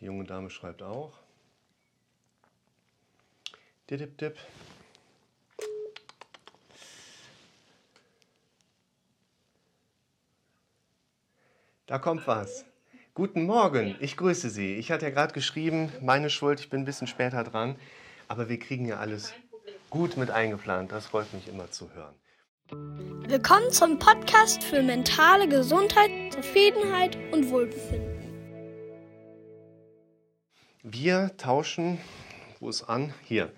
[0.00, 1.12] Die junge Dame schreibt auch.
[3.90, 4.36] Dip, dip.
[11.86, 12.66] Da kommt was.
[13.14, 14.76] Guten Morgen, ich grüße Sie.
[14.76, 17.76] Ich hatte ja gerade geschrieben, meine Schuld, ich bin ein bisschen später dran,
[18.28, 19.32] aber wir kriegen ja alles
[19.90, 20.92] gut mit eingeplant.
[20.92, 22.14] Das freut mich immer zu hören.
[23.26, 28.17] Willkommen zum Podcast für mentale Gesundheit, Zufriedenheit und Wohlbefinden.
[30.84, 31.98] Wir tauschen,
[32.60, 33.12] wo ist an?
[33.24, 33.52] Hier.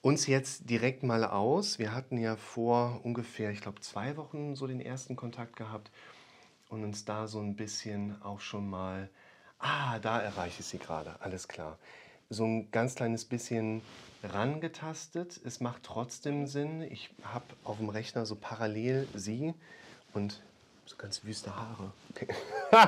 [0.00, 1.78] Uns jetzt direkt mal aus.
[1.78, 5.90] Wir hatten ja vor ungefähr, ich glaube, zwei Wochen so den ersten Kontakt gehabt
[6.70, 9.10] und uns da so ein bisschen auch schon mal,
[9.58, 11.78] ah, da erreiche ich sie gerade, alles klar.
[12.30, 13.82] So ein ganz kleines bisschen
[14.22, 15.38] rangetastet.
[15.44, 16.80] Es macht trotzdem Sinn.
[16.80, 19.52] Ich habe auf dem Rechner so parallel sie
[20.14, 20.42] und
[20.86, 21.92] so ganz wüste Haare.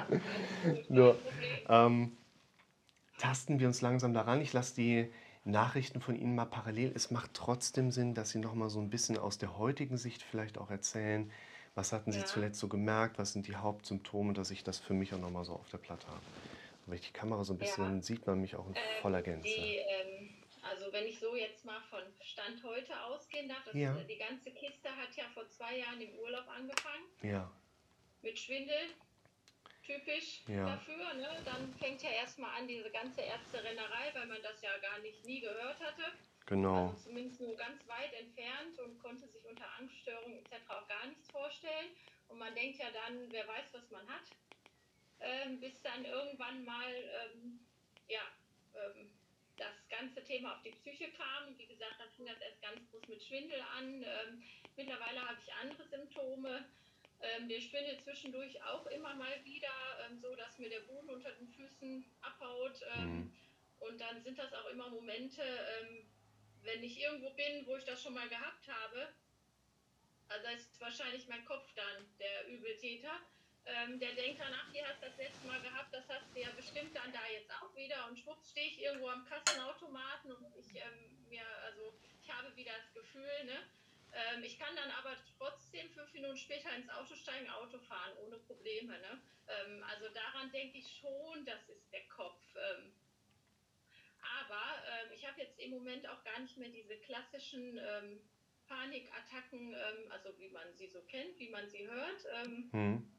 [0.88, 1.18] Nur
[1.68, 2.16] ähm,
[3.18, 4.40] tasten wir uns langsam daran.
[4.40, 5.12] Ich lasse die
[5.44, 6.92] Nachrichten von Ihnen mal parallel.
[6.94, 10.22] Es macht trotzdem Sinn, dass Sie noch mal so ein bisschen aus der heutigen Sicht
[10.22, 11.30] vielleicht auch erzählen,
[11.74, 12.24] was hatten Sie ja.
[12.24, 13.18] zuletzt so gemerkt?
[13.18, 16.06] Was sind die Hauptsymptome, dass ich das für mich auch nochmal so auf der Platte
[16.06, 16.20] habe?
[16.86, 18.02] Wenn ich die Kamera so ein bisschen ja.
[18.02, 19.48] sieht man mich auch in ähm, voller Gänze.
[19.48, 23.94] Die, ähm, also wenn ich so jetzt mal von Stand heute ausgehen darf, ja.
[24.08, 27.04] die ganze Kiste hat ja vor zwei Jahren im Urlaub angefangen.
[27.22, 27.50] Ja.
[28.22, 28.76] Mit Schwindel,
[29.84, 30.66] typisch ja.
[30.66, 31.14] dafür.
[31.14, 31.28] Ne?
[31.44, 35.40] Dann fängt ja erstmal an diese ganze Ärzterennerei, weil man das ja gar nicht nie
[35.40, 36.04] gehört hatte.
[36.46, 36.88] Genau.
[36.88, 40.52] Also zumindest nur ganz weit entfernt und konnte sich unter Angststörungen etc.
[40.68, 41.90] auch gar nichts vorstellen.
[42.28, 44.24] Und man denkt ja dann, wer weiß, was man hat.
[45.20, 47.60] Ähm, bis dann irgendwann mal ähm,
[48.08, 48.20] ja,
[48.74, 49.10] ähm,
[49.56, 51.48] das ganze Thema auf die Psyche kam.
[51.48, 54.02] Und wie gesagt, dann fing das erst ganz groß mit Schwindel an.
[54.02, 54.42] Ähm,
[54.76, 56.64] mittlerweile habe ich andere Symptome.
[57.24, 59.72] Ähm, der Schwindel zwischendurch auch immer mal wieder,
[60.04, 62.80] ähm, so dass mir der Boden unter den Füßen abhaut.
[62.96, 63.32] Mhm.
[63.80, 65.42] Und dann sind das auch immer Momente,
[66.62, 69.08] wenn ich irgendwo bin, wo ich das schon mal gehabt habe,
[70.28, 73.20] also ist wahrscheinlich mein Kopf dann der Übeltäter,
[73.66, 76.40] ähm, der denkt dann, ach, hier hast du das letzte Mal gehabt, das hast du
[76.40, 80.56] ja bestimmt dann da jetzt auch wieder und schwupps stehe ich irgendwo am Kassenautomaten und
[80.56, 83.58] ich ähm, mir, also ich habe wieder das Gefühl, ne?
[84.14, 88.38] Ähm, ich kann dann aber trotzdem fünf Minuten später ins Auto steigen, Auto fahren, ohne
[88.38, 89.20] Probleme, ne?
[89.48, 92.40] Ähm, also daran denke ich schon, das ist der Kopf.
[92.56, 92.92] Ähm,
[94.40, 98.22] aber äh, ich habe jetzt im Moment auch gar nicht mehr diese klassischen ähm,
[98.66, 102.24] Panikattacken, ähm, also wie man sie so kennt, wie man sie hört.
[102.32, 103.10] Ähm, mhm.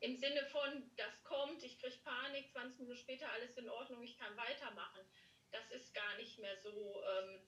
[0.00, 4.16] Im Sinne von, das kommt, ich kriege Panik, 20 Minuten später alles in Ordnung, ich
[4.18, 5.00] kann weitermachen.
[5.50, 7.40] Das ist gar nicht mehr so, ähm,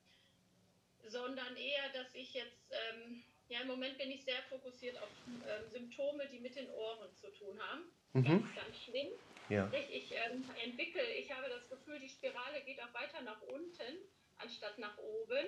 [1.07, 5.69] sondern eher, dass ich jetzt, ähm, ja, im Moment bin ich sehr fokussiert auf ähm,
[5.69, 7.83] Symptome, die mit den Ohren zu tun haben.
[8.13, 8.23] Mhm.
[8.23, 9.07] Ganz, ganz schlimm.
[9.49, 9.71] Ja.
[9.91, 13.97] Ich, ähm, entwickle, ich habe das Gefühl, die Spirale geht auch weiter nach unten,
[14.37, 15.47] anstatt nach oben.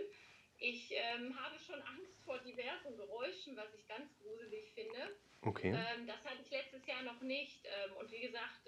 [0.57, 5.15] Ich ähm, habe schon Angst vor diversen Geräuschen, was ich ganz gruselig finde.
[5.41, 5.69] Okay.
[5.69, 7.65] Ähm, das hatte ich letztes Jahr noch nicht.
[7.65, 8.61] Ähm, und wie gesagt,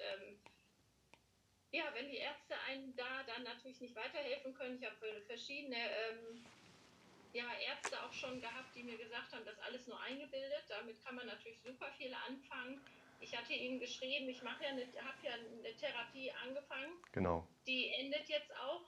[1.73, 6.45] ja, wenn die Ärzte einen da dann natürlich nicht weiterhelfen können, ich habe verschiedene ähm,
[7.33, 10.63] ja, Ärzte auch schon gehabt, die mir gesagt haben, das alles nur eingebildet.
[10.69, 12.79] Damit kann man natürlich super viel anfangen.
[13.19, 16.91] Ich hatte Ihnen geschrieben, ich mache ja eine, habe ja eine Therapie angefangen.
[17.11, 17.47] Genau.
[17.66, 18.81] Die endet jetzt auch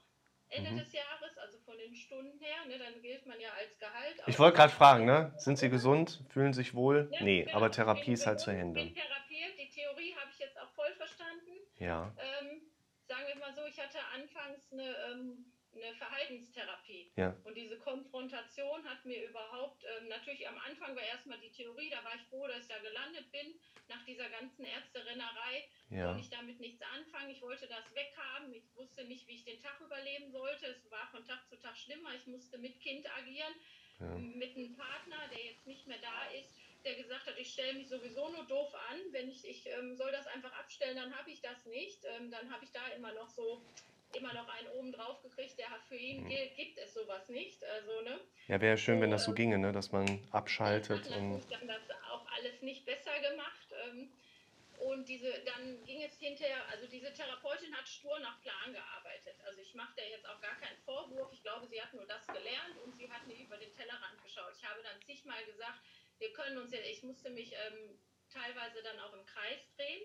[0.50, 0.78] Ende mhm.
[0.78, 2.66] des Jahres, also von den Stunden her.
[2.68, 4.22] Ne, dann gilt man ja als Gehalt.
[4.28, 5.34] Ich wollte gerade fragen, ne?
[5.38, 6.22] Sind Sie gesund?
[6.30, 7.10] Fühlen sich wohl?
[7.12, 7.58] Ja, nee, genau.
[7.58, 8.88] aber Therapie ist halt zu hindern.
[8.88, 9.58] Ich bin therapiert.
[9.58, 11.52] Die Theorie habe ich jetzt auch voll verstanden.
[11.78, 12.14] Ja.
[12.18, 12.62] Ähm,
[13.08, 15.46] sagen wir mal so, ich hatte anfangs eine ähm,
[15.76, 17.12] eine Verhaltenstherapie.
[17.16, 17.36] Ja.
[17.44, 22.04] Und diese Konfrontation hat mir überhaupt, ähm, natürlich am Anfang war erstmal die Theorie, da
[22.04, 25.70] war ich froh, dass ich da gelandet bin, nach dieser ganzen Ärzterennerei.
[25.90, 26.08] Ja.
[26.08, 27.30] Konnte ich damit nichts anfangen.
[27.30, 28.54] Ich wollte das weghaben.
[28.54, 30.68] Ich wusste nicht, wie ich den Tag überleben sollte.
[30.68, 32.10] Es war von Tag zu Tag schlimmer.
[32.16, 33.54] Ich musste mit Kind agieren,
[34.00, 34.08] ja.
[34.18, 37.90] mit einem Partner, der jetzt nicht mehr da ist der gesagt hat, ich stelle mich
[37.90, 41.42] sowieso nur doof an, wenn ich, ich ähm, soll das einfach abstellen, dann habe ich
[41.42, 42.06] das nicht.
[42.06, 43.60] Ähm, dann habe ich da immer noch so
[44.16, 46.30] immer noch einen oben drauf gekriegt, der hat für ihn mhm.
[46.56, 47.64] gibt es sowas nicht.
[47.64, 48.20] Also, ne?
[48.48, 49.72] Ja, wäre schön, so, wenn das so ginge, ne?
[49.72, 51.06] dass man abschaltet.
[51.06, 51.82] Das und dann das
[52.12, 53.74] auch alles nicht besser gemacht.
[53.88, 54.12] Ähm,
[54.80, 59.36] und diese, dann ging es hinterher, also diese Therapeutin hat stur nach Plan gearbeitet.
[59.46, 61.32] Also ich mache der jetzt auch gar keinen Vorwurf.
[61.32, 64.54] Ich glaube, sie hat nur das gelernt und sie hat nicht über den Tellerrand geschaut.
[64.58, 65.80] Ich habe dann zigmal gesagt,
[66.20, 67.98] wir können uns ja, ich musste mich ähm,
[68.30, 70.04] teilweise dann auch im Kreis drehen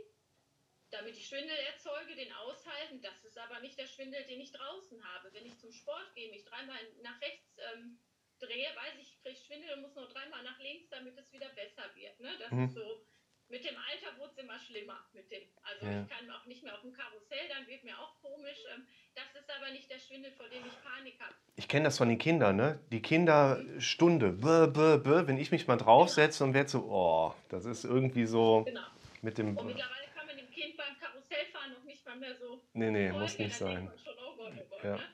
[0.91, 3.01] damit ich Schwindel erzeuge, den aushalten.
[3.03, 5.33] Das ist aber nicht der Schwindel, den ich draußen habe.
[5.33, 7.99] Wenn ich zum Sport gehe, mich dreimal nach rechts ähm,
[8.41, 11.49] drehe, weiß ich, ich kriege Schwindel und muss noch dreimal nach links, damit es wieder
[11.51, 12.19] besser wird.
[12.21, 12.31] Ne?
[12.39, 12.65] Das mhm.
[12.65, 13.05] ist so
[13.51, 15.05] mit dem Alter wurde es immer schlimmer.
[15.13, 16.03] Mit dem, also Ja.
[16.03, 18.59] ich kann auch nicht mehr auf dem Karussell, dann wird mir auch komisch.
[18.75, 21.35] Ähm, das ist aber nicht der Schwindel, vor dem ich Panik habe.
[21.57, 22.79] Ich kenne das von den Kindern, ne?
[22.93, 28.25] Die Kinderstunde, bäh, wenn ich mich mal draufsetze und werde so, oh, das ist irgendwie
[28.27, 28.87] so Genau.
[29.21, 29.57] mit dem.
[29.59, 30.97] Und mittlerweile kann man dem Kind beim
[32.11, 33.21] Mal mehr so Nee, nee, folgen.
[33.23, 33.85] muss nicht sein.
[33.85, 34.97] man Schon, oh Gott, oh Gott, Ja.
[34.97, 35.09] ne?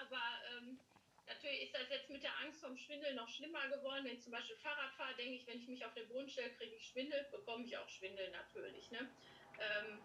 [0.00, 0.22] Aber
[0.56, 0.78] ähm,
[1.26, 4.04] natürlich ist das jetzt mit der Angst vom Schwindel noch schlimmer geworden.
[4.04, 6.50] Wenn ich zum Beispiel Fahrrad fahre, denke ich, wenn ich mich auf den Boden stelle,
[6.54, 8.88] kriege ich Schwindel, bekomme ich auch Schwindel natürlich.
[8.92, 9.10] Ne?
[9.58, 9.98] Ähm,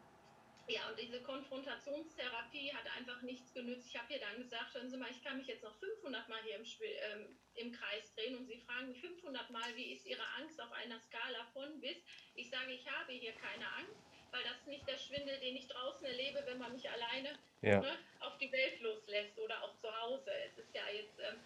[0.67, 3.89] ja, und diese Konfrontationstherapie hat einfach nichts genützt.
[3.89, 6.41] Ich habe ihr dann gesagt, hören Sie mal, ich kann mich jetzt noch 500 Mal
[6.43, 10.05] hier im, Schwi- ähm, im Kreis drehen und Sie fragen mich 500 Mal, wie ist
[10.07, 11.97] Ihre Angst auf einer Skala von bis?
[12.35, 14.01] Ich sage, ich habe hier keine Angst,
[14.33, 17.79] weil das ist nicht der Schwindel, den ich draußen erlebe, wenn man mich alleine Ja.
[17.79, 20.31] ne, auf die Welt loslässt oder auch zu Hause.
[20.49, 21.39] Es ist ja jetzt, ähm,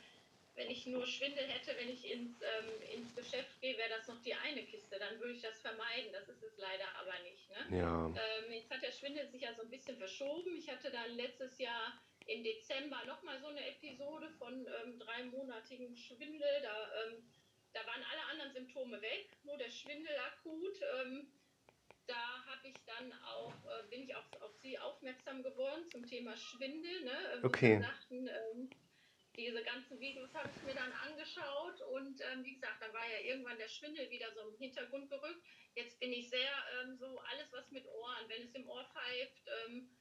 [0.55, 4.19] wenn ich nur Schwindel hätte, wenn ich ins, ähm, ins Geschäft gehe, wäre das noch
[4.23, 4.97] die eine Kiste.
[4.97, 6.11] Dann würde ich das vermeiden.
[6.13, 7.47] Das ist es leider aber nicht.
[7.49, 7.77] Ne?
[7.77, 8.07] Ja.
[8.07, 10.57] Ähm, jetzt hat der Schwindel sich ja so ein bisschen verschoben.
[10.57, 16.61] Ich hatte dann letztes Jahr im Dezember nochmal so eine Episode von ähm, dreimonatigen Schwindel.
[16.63, 17.23] Da, ähm,
[17.73, 20.79] da waren alle anderen Symptome weg, nur der Schwindel akut.
[21.01, 21.27] Ähm,
[22.07, 26.35] da habe ich dann auch, äh, bin ich auch auf Sie aufmerksam geworden zum Thema
[26.35, 27.03] Schwindel.
[27.03, 27.33] Ne?
[27.33, 27.81] Ähm, Okay.
[27.81, 28.69] Sagten, ähm,
[29.35, 33.19] diese ganzen Videos habe ich mir dann angeschaut und ähm, wie gesagt, dann war ja
[33.19, 35.45] irgendwann der Schwindel wieder so im Hintergrund gerückt.
[35.75, 36.51] Jetzt bin ich sehr
[36.81, 39.95] ähm, so alles, was mit Ohren, wenn es im Ohr pfeift, ähm,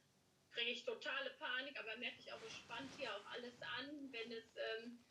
[0.52, 4.32] kriege ich totale Panik, aber merke ich auch, es spannt hier auch alles an, wenn
[4.32, 5.04] es ähm,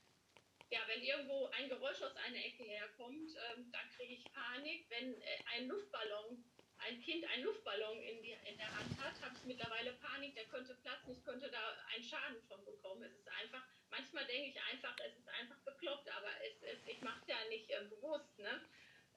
[0.71, 4.89] ja, wenn irgendwo ein Geräusch aus einer Ecke herkommt, ähm, dann kriege ich Panik.
[4.89, 6.43] Wenn äh, ein Luftballon,
[6.77, 10.45] ein Kind einen Luftballon in, die, in der Hand hat, habe ich mittlerweile Panik, der
[10.45, 13.03] könnte platzen, ich könnte da einen Schaden von bekommen.
[13.03, 17.01] Es ist einfach, manchmal denke ich einfach, es ist einfach bekloppt, aber es, es, ich
[17.01, 18.37] mache es ja nicht ähm, bewusst.
[18.37, 18.61] Ne?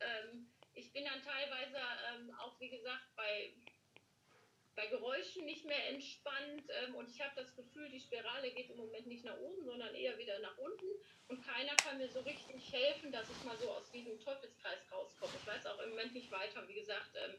[0.01, 1.79] Ähm, ich bin dann teilweise
[2.15, 3.55] ähm, auch, wie gesagt, bei,
[4.79, 8.77] bei Geräuschen nicht mehr entspannt ähm, und ich habe das Gefühl, die Spirale geht im
[8.77, 10.87] Moment nicht nach oben, sondern eher wieder nach unten
[11.27, 15.33] und keiner kann mir so richtig helfen, dass ich mal so aus diesem Teufelskreis rauskomme.
[15.35, 16.63] Ich weiß auch im Moment nicht weiter.
[16.69, 17.35] Wie gesagt, ähm,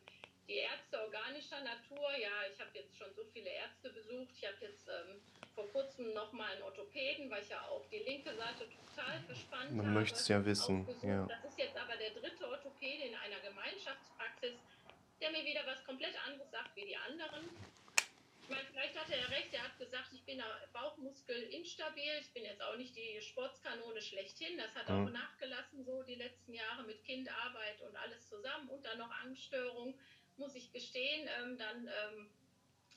[0.50, 4.33] die Ärzte organischer Natur, ja, ich habe jetzt schon so viele Ärzte besucht.
[4.36, 5.21] Ich habe jetzt ähm,
[5.56, 9.86] vor kurzem nochmal einen Orthopäden, weil ich ja auch die linke Seite total verspannt Man
[9.86, 10.00] habe.
[10.00, 11.25] möchte es ja wissen, ja.
[11.25, 14.56] Das ist jetzt aber der dritte Orthopäde in einer Gemeinschaftspraxis,
[15.19, 17.50] der mir wieder was komplett anderes sagt wie die anderen.
[18.44, 20.42] Ich meine, vielleicht hat er ja recht, er hat gesagt, ich bin
[20.74, 25.07] Bauchmuskel instabil, ich bin jetzt auch nicht die Sportskanone schlechthin, das hat Mhm.
[25.07, 30.00] auch nachgelassen so die letzten Jahre mit Kindarbeit und alles zusammen und dann noch Angststörung,
[30.38, 32.31] muss ich gestehen, ähm, dann ähm,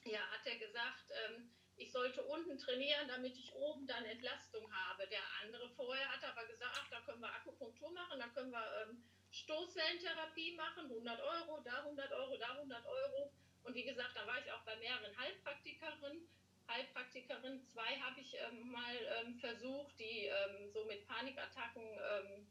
[0.04, 5.06] ja, hat er gesagt, ähm, ich sollte unten trainieren, damit ich oben dann Entlastung habe.
[5.08, 8.86] Der andere vorher hat aber gesagt, ach, da können wir Akupunktur machen, da können wir
[8.88, 13.32] ähm, Stoßwellentherapie machen, 100 Euro, da 100 Euro, da 100 Euro.
[13.64, 16.28] Und wie gesagt, da war ich auch bei mehreren Heilpraktikerinnen.
[16.68, 22.46] Heilpraktikerinnen, zwei habe ich ähm, mal ähm, versucht, die ähm, so mit Panikattacken, ähm,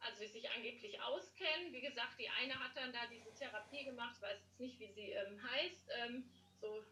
[0.00, 1.72] also die sich angeblich auskennen.
[1.72, 5.10] Wie gesagt, die eine hat dann da diese Therapie gemacht, weiß jetzt nicht, wie sie
[5.12, 6.24] ähm, heißt, ähm,
[6.60, 6.82] so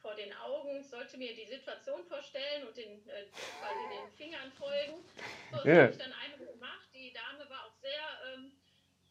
[0.00, 3.26] vor den Augen, sollte mir die Situation vorstellen und den, äh,
[3.60, 5.04] quasi den Fingern folgen.
[5.50, 5.82] So, das Ja.
[5.82, 6.79] habe ich dann einmal gemacht.
[7.10, 8.02] Die Dame war auch sehr,
[8.34, 8.52] ähm,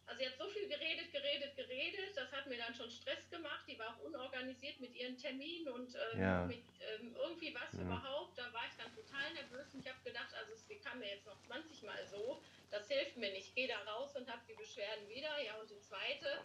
[0.05, 2.15] also sie hat so viel geredet, geredet, geredet.
[2.15, 3.65] Das hat mir dann schon Stress gemacht.
[3.67, 6.45] Die war auch unorganisiert mit ihren Terminen und ähm, Ja.
[6.45, 7.81] mit ähm, irgendwie was Ja.
[7.81, 8.37] überhaupt.
[8.37, 11.25] Da war ich dann total nervös und ich habe gedacht, also es kam mir jetzt
[11.27, 12.41] noch 20 Mal so.
[12.71, 13.49] Das hilft mir nicht.
[13.49, 15.37] Ich gehe da raus und habe die Beschwerden wieder.
[15.43, 16.39] Ja, und die zweite,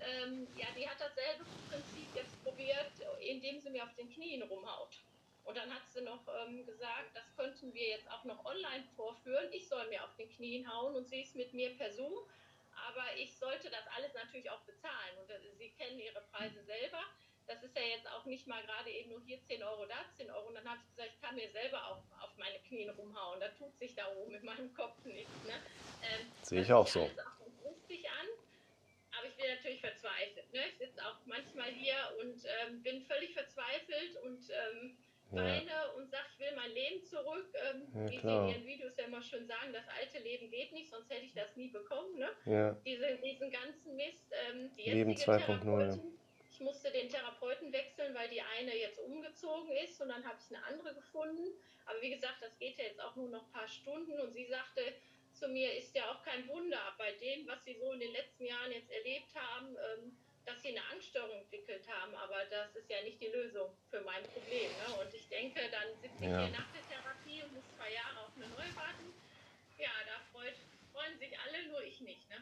[0.00, 2.90] ähm, ja, die hat dasselbe Prinzip jetzt probiert,
[3.20, 4.96] indem sie mir auf den Knien rumhaut.
[5.46, 9.48] Und dann hat sie noch ähm, gesagt, das könnten wir jetzt auch noch online vorführen.
[9.52, 12.12] Ich soll mir auf den Knien hauen und sie ist mit mir per Zoom.
[12.88, 15.18] Aber ich sollte das alles natürlich auch bezahlen.
[15.22, 17.00] Und äh, Sie kennen Ihre Preise selber.
[17.46, 20.30] Das ist ja jetzt auch nicht mal gerade eben nur hier 10 Euro, da 10
[20.32, 20.48] Euro.
[20.48, 23.38] Und dann habe ich gesagt, ich kann mir selber auch auf meine Knien rumhauen.
[23.38, 25.32] Da tut sich da oben in meinem Kopf nichts.
[25.44, 25.54] Ne?
[26.02, 27.02] Ähm, Sehe ich das auch so.
[27.02, 28.26] alles auch lustig an.
[29.16, 30.52] Aber ich bin natürlich verzweifelt.
[30.52, 30.66] Ne?
[30.72, 34.98] Ich sitze auch manchmal hier und ähm, bin völlig verzweifelt und ähm,
[35.36, 35.44] Ja.
[35.44, 37.48] weine und sage, ich will mein Leben zurück.
[37.54, 38.48] Ähm, Ja, wie Sie klar.
[38.48, 41.34] in Ihren Videos ja immer schön sagen, das alte Leben geht nicht, sonst hätte ich
[41.34, 42.18] das nie bekommen.
[42.18, 42.28] Ne?
[42.46, 42.72] Ja.
[42.84, 44.26] Diese, diesen ganzen Mist.
[44.50, 45.46] Ähm, die Leben jetzige 2.0, ja.
[45.46, 46.18] Therapeutin,
[46.50, 50.54] Ich musste den Therapeuten wechseln, weil die eine jetzt umgezogen ist und dann habe ich
[50.56, 51.52] eine andere gefunden.
[51.86, 54.46] Aber wie gesagt, das geht ja jetzt auch nur noch ein paar Stunden und sie
[54.46, 54.82] sagte
[55.32, 58.46] zu mir, ist ja auch kein Wunder bei dem, was sie so in den letzten
[58.46, 60.16] Jahren jetzt erlebt haben, ähm,
[60.46, 64.22] dass sie eine Angststörung entwickelt haben, aber das ist ja nicht die Lösung für mein
[64.22, 64.70] Problem.
[64.70, 64.94] Ne?
[65.02, 66.46] Und ich denke, dann sitze ich ja.
[66.46, 69.12] hier nach der Therapie und muss zwei Jahre auf eine neue warten.
[69.76, 70.54] Ja, da freut,
[70.92, 72.30] freuen sich alle, nur ich nicht.
[72.30, 72.36] Ne?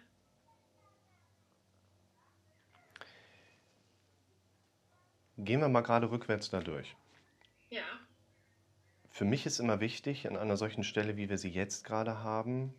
[5.38, 6.94] Gehen wir mal gerade rückwärts da durch.
[7.70, 8.00] Ja.
[9.10, 12.74] Für mich ist immer wichtig, an einer solchen Stelle, wie wir sie jetzt gerade haben,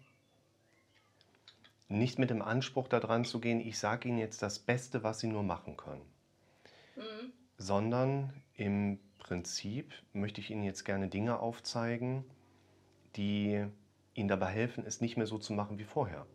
[1.87, 5.19] nicht mit dem Anspruch da dran zu gehen, ich sage Ihnen jetzt das Beste, was
[5.19, 6.05] Sie nur machen können,
[6.95, 7.31] Mhm.
[7.57, 12.25] sondern im Prinzip möchte ich Ihnen jetzt gerne Dinge aufzeigen,
[13.15, 13.65] die
[14.13, 16.25] Ihnen dabei helfen, es nicht mehr so zu machen wie vorher.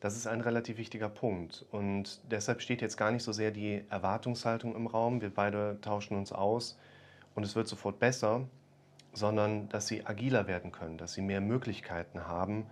[0.00, 3.84] Das ist ein relativ wichtiger Punkt und deshalb steht jetzt gar nicht so sehr die
[3.90, 6.78] Erwartungshaltung im Raum, wir beide tauschen uns aus
[7.34, 8.48] und es wird sofort besser,
[9.12, 12.66] sondern dass Sie agiler werden können, dass Sie mehr Möglichkeiten haben,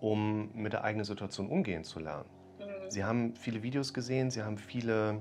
[0.00, 2.28] um mit der eigenen Situation umgehen zu lernen.
[2.58, 2.90] Mhm.
[2.90, 5.20] Sie haben viele Videos gesehen, Sie haben viele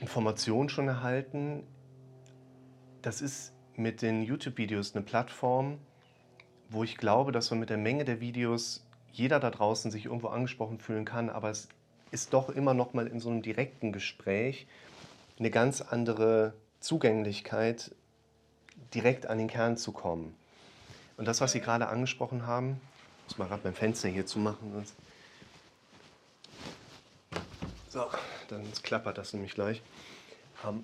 [0.00, 1.62] Informationen schon erhalten.
[3.02, 5.78] Das ist mit den YouTube-Videos eine Plattform,
[6.68, 10.28] wo ich glaube, dass man mit der Menge der Videos jeder da draußen sich irgendwo
[10.28, 11.68] angesprochen fühlen kann, aber es
[12.10, 14.66] ist doch immer noch mal in so einem direkten Gespräch
[15.38, 17.94] eine ganz andere Zugänglichkeit,
[18.94, 20.34] direkt an den Kern zu kommen.
[21.20, 22.80] Und das, was Sie gerade angesprochen haben,
[23.26, 24.96] muss mal gerade mein Fenster hier zumachen, sonst
[27.90, 28.06] so,
[28.48, 29.82] dann klappert das nämlich gleich.
[30.66, 30.82] Ähm,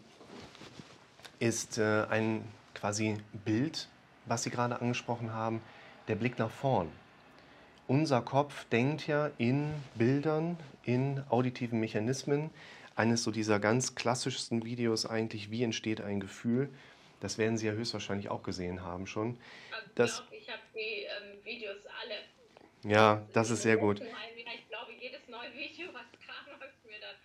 [1.39, 3.17] ist äh, ein quasi
[3.47, 3.89] Bild,
[4.27, 5.63] was Sie gerade angesprochen haben,
[6.07, 6.93] der Blick nach vorn.
[7.87, 12.51] Unser Kopf denkt ja in Bildern, in auditiven Mechanismen.
[12.95, 16.69] Eines so dieser ganz klassischsten Videos eigentlich, wie entsteht ein Gefühl.
[17.21, 19.39] Das werden Sie ja höchstwahrscheinlich auch gesehen haben schon.
[19.95, 22.15] Das- ich habe die ähm, Videos alle.
[22.85, 24.01] Ja, das ist sehr gut.
[24.01, 27.17] Ich glaube, jedes neue Video, was kam, habe ich mir dann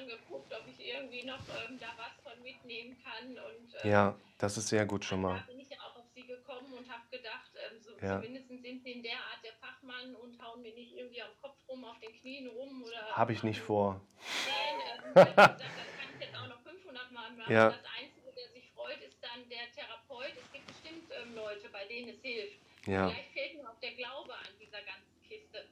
[0.00, 3.28] angeguckt, ob ich irgendwie noch ähm, da was von mitnehmen kann.
[3.30, 5.38] Und, ähm, Ja, das ist sehr gut schon mal.
[5.38, 8.20] Da bin ich ja auch auf sie gekommen und habe gedacht, ähm, so Ja.
[8.20, 11.56] zumindest sind sie in der Art der Fachmann und hauen mir nicht irgendwie am Kopf
[11.68, 13.16] rum, auf den Knien rum oder.
[13.16, 14.00] Habe ich nicht vor.
[14.46, 17.52] Nein, ähm, ich gesagt, das kann ich jetzt auch noch 500 Mal machen.
[17.52, 17.70] Ja.
[17.70, 20.32] Das Einzige, der sich freut, ist dann der Therapeut.
[20.38, 22.58] Es gibt bestimmt ähm, Leute, bei denen es hilft.
[22.86, 25.66] Ja, Vielleicht fehlt mir auch der Glaube an dieser ganzen Kiste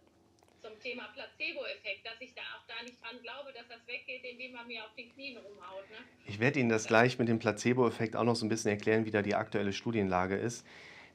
[0.61, 4.53] zum Thema Placebo-Effekt, dass ich da auch da nicht dran glaube, dass das weggeht, indem
[4.53, 5.89] man mir auf den Knien rumhaut.
[5.91, 5.97] Ne?
[6.27, 9.11] ich werde Ihnen das gleich mit dem Placebo-Effekt auch noch so ein bisschen erklären, wie
[9.11, 10.67] da die aktuelle Studienlage ist.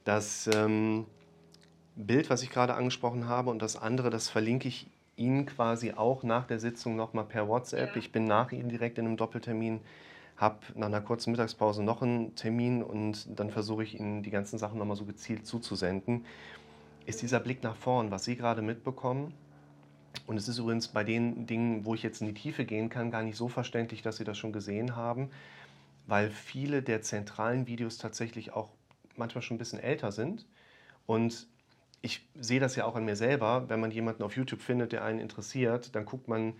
[0.04, 1.06] Das ähm,
[1.94, 6.24] Bild, was ich gerade angesprochen habe, und das andere, das verlinke ich Ihnen quasi auch
[6.24, 7.90] nach der Sitzung nochmal per WhatsApp.
[7.90, 7.96] Ja.
[7.96, 9.80] Ich bin nach Ihnen direkt in einem Doppeltermin,
[10.36, 14.58] habe nach einer kurzen Mittagspause noch einen Termin und dann versuche ich Ihnen die ganzen
[14.58, 16.24] Sachen nochmal so gezielt zuzusenden.
[17.06, 19.34] Ist dieser Blick nach vorn, was Sie gerade mitbekommen,
[20.26, 23.10] und es ist übrigens bei den Dingen, wo ich jetzt in die Tiefe gehen kann,
[23.10, 25.30] gar nicht so verständlich, dass Sie das schon gesehen haben,
[26.06, 28.70] weil viele der zentralen Videos tatsächlich auch
[29.16, 30.46] manchmal schon ein bisschen älter sind.
[31.06, 31.46] Und
[32.00, 35.04] ich sehe das ja auch an mir selber, wenn man jemanden auf YouTube findet, der
[35.04, 36.54] einen interessiert, dann guckt man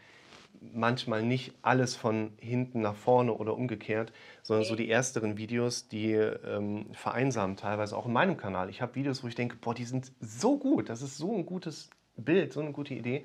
[0.60, 6.12] manchmal nicht alles von hinten nach vorne oder umgekehrt, sondern so die ersteren Videos, die
[6.12, 8.70] ähm, vereinsamen teilweise auch in meinem Kanal.
[8.70, 11.46] Ich habe Videos, wo ich denke, boah, die sind so gut, das ist so ein
[11.46, 13.24] gutes Bild, so eine gute Idee.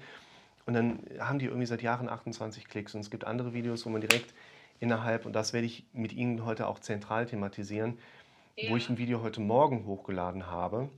[0.65, 2.93] Und dann haben die irgendwie seit Jahren 28 Klicks.
[2.93, 4.33] Und es gibt andere Videos, wo man direkt
[4.79, 7.97] innerhalb, und das werde ich mit Ihnen heute auch zentral thematisieren,
[8.67, 10.89] wo ich ein Video heute Morgen hochgeladen habe,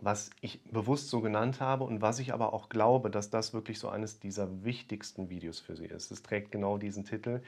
[0.00, 3.78] was ich bewusst so genannt habe und was ich aber auch glaube, dass das wirklich
[3.78, 6.10] so eines dieser wichtigsten Videos für Sie ist.
[6.10, 7.42] Es trägt genau diesen Titel.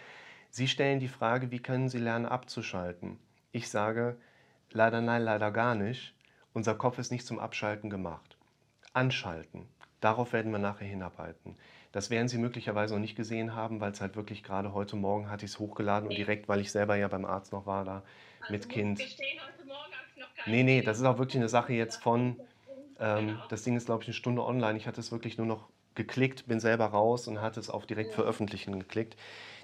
[0.50, 3.18] Sie stellen die Frage, wie können Sie lernen abzuschalten?
[3.52, 4.16] Ich sage,
[4.70, 6.14] leider nein, leider gar nicht.
[6.52, 8.36] Unser Kopf ist nicht zum Abschalten gemacht.
[8.92, 9.68] Anschalten.
[10.00, 11.56] Darauf werden wir nachher hinarbeiten.
[11.92, 15.30] Das werden Sie möglicherweise noch nicht gesehen haben, weil es halt wirklich gerade heute Morgen
[15.30, 16.16] hatte ich es hochgeladen und Nee.
[16.16, 18.02] direkt, weil ich selber ja beim Arzt noch war da
[18.40, 18.98] Also mit Kind.
[18.98, 22.36] Morgen habe ich noch keinen Nee, nee, das ist auch wirklich eine Sache jetzt von,
[23.00, 24.78] ähm, das Ding ist, glaube ich, eine Stunde online.
[24.78, 28.14] Ich hatte es wirklich nur noch geklickt, bin selber raus und hatte es auf direkt
[28.14, 29.16] veröffentlichen geklickt.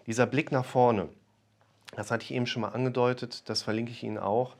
[0.07, 1.09] Dieser Blick nach vorne,
[1.95, 4.57] das hatte ich eben schon mal angedeutet, das verlinke ich Ihnen auch,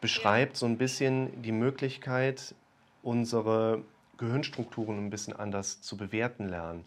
[0.00, 2.54] beschreibt so ein bisschen die Möglichkeit,
[3.02, 3.82] unsere
[4.18, 6.84] Gehirnstrukturen ein bisschen anders zu bewerten lernen.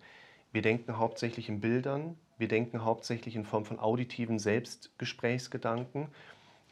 [0.52, 6.08] Wir denken hauptsächlich in Bildern, wir denken hauptsächlich in Form von auditiven Selbstgesprächsgedanken.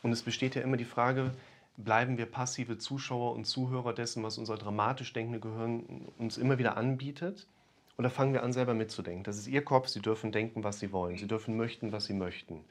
[0.04, 1.32] Und es besteht ja immer die Frage,
[1.78, 6.76] bleiben wir passive Zuschauer und Zuhörer dessen, was unser dramatisch denkende Gehirn uns immer wieder
[6.76, 7.48] anbietet?
[7.98, 9.24] Oder fangen wir an, selber mitzudenken?
[9.24, 11.18] Das ist Ihr Kopf, Sie dürfen denken, was Sie wollen.
[11.18, 12.64] Sie dürfen möchten, was Sie möchten.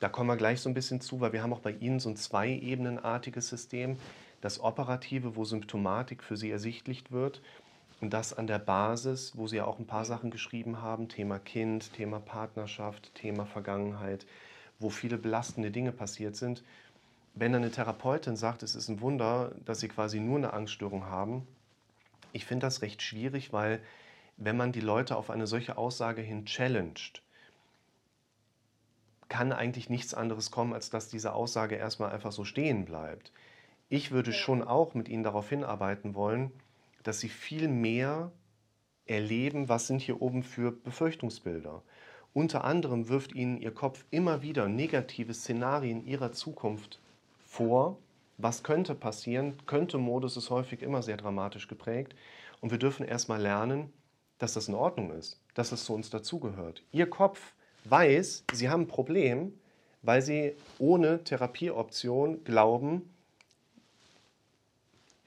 [0.00, 2.10] Da kommen wir gleich so ein bisschen zu, weil wir haben auch bei Ihnen so
[2.10, 3.98] ein zweiebenenartiges System.
[4.40, 7.40] Das Operative, wo Symptomatik für Sie ersichtlich wird.
[8.02, 11.38] Und das an der Basis, wo Sie ja auch ein paar Sachen geschrieben haben, Thema
[11.38, 14.26] Kind, Thema Partnerschaft, Thema Vergangenheit,
[14.78, 16.62] wo viele belastende Dinge passiert sind.
[17.38, 21.46] Wenn eine Therapeutin sagt, es ist ein Wunder, dass Sie quasi nur eine Angststörung haben,
[22.32, 23.82] ich finde das recht schwierig, weil
[24.38, 27.20] wenn man die Leute auf eine solche Aussage hin challenged,
[29.28, 33.32] kann eigentlich nichts anderes kommen, als dass diese Aussage erstmal einfach so stehen bleibt.
[33.90, 36.52] Ich würde schon auch mit Ihnen darauf hinarbeiten wollen,
[37.02, 38.32] dass Sie viel mehr
[39.04, 41.82] erleben, was sind hier oben für Befürchtungsbilder.
[42.32, 46.98] Unter anderem wirft Ihnen Ihr Kopf immer wieder negative Szenarien Ihrer Zukunft
[47.56, 47.98] vor.
[48.38, 49.54] Was könnte passieren?
[49.66, 52.14] Könnte Modus ist häufig immer sehr dramatisch geprägt.
[52.60, 53.92] Und wir dürfen erstmal lernen,
[54.38, 56.82] dass das in Ordnung ist, dass es zu uns dazugehört.
[56.92, 59.54] Ihr Kopf weiß, Sie haben ein Problem,
[60.02, 63.10] weil Sie ohne Therapieoption glauben,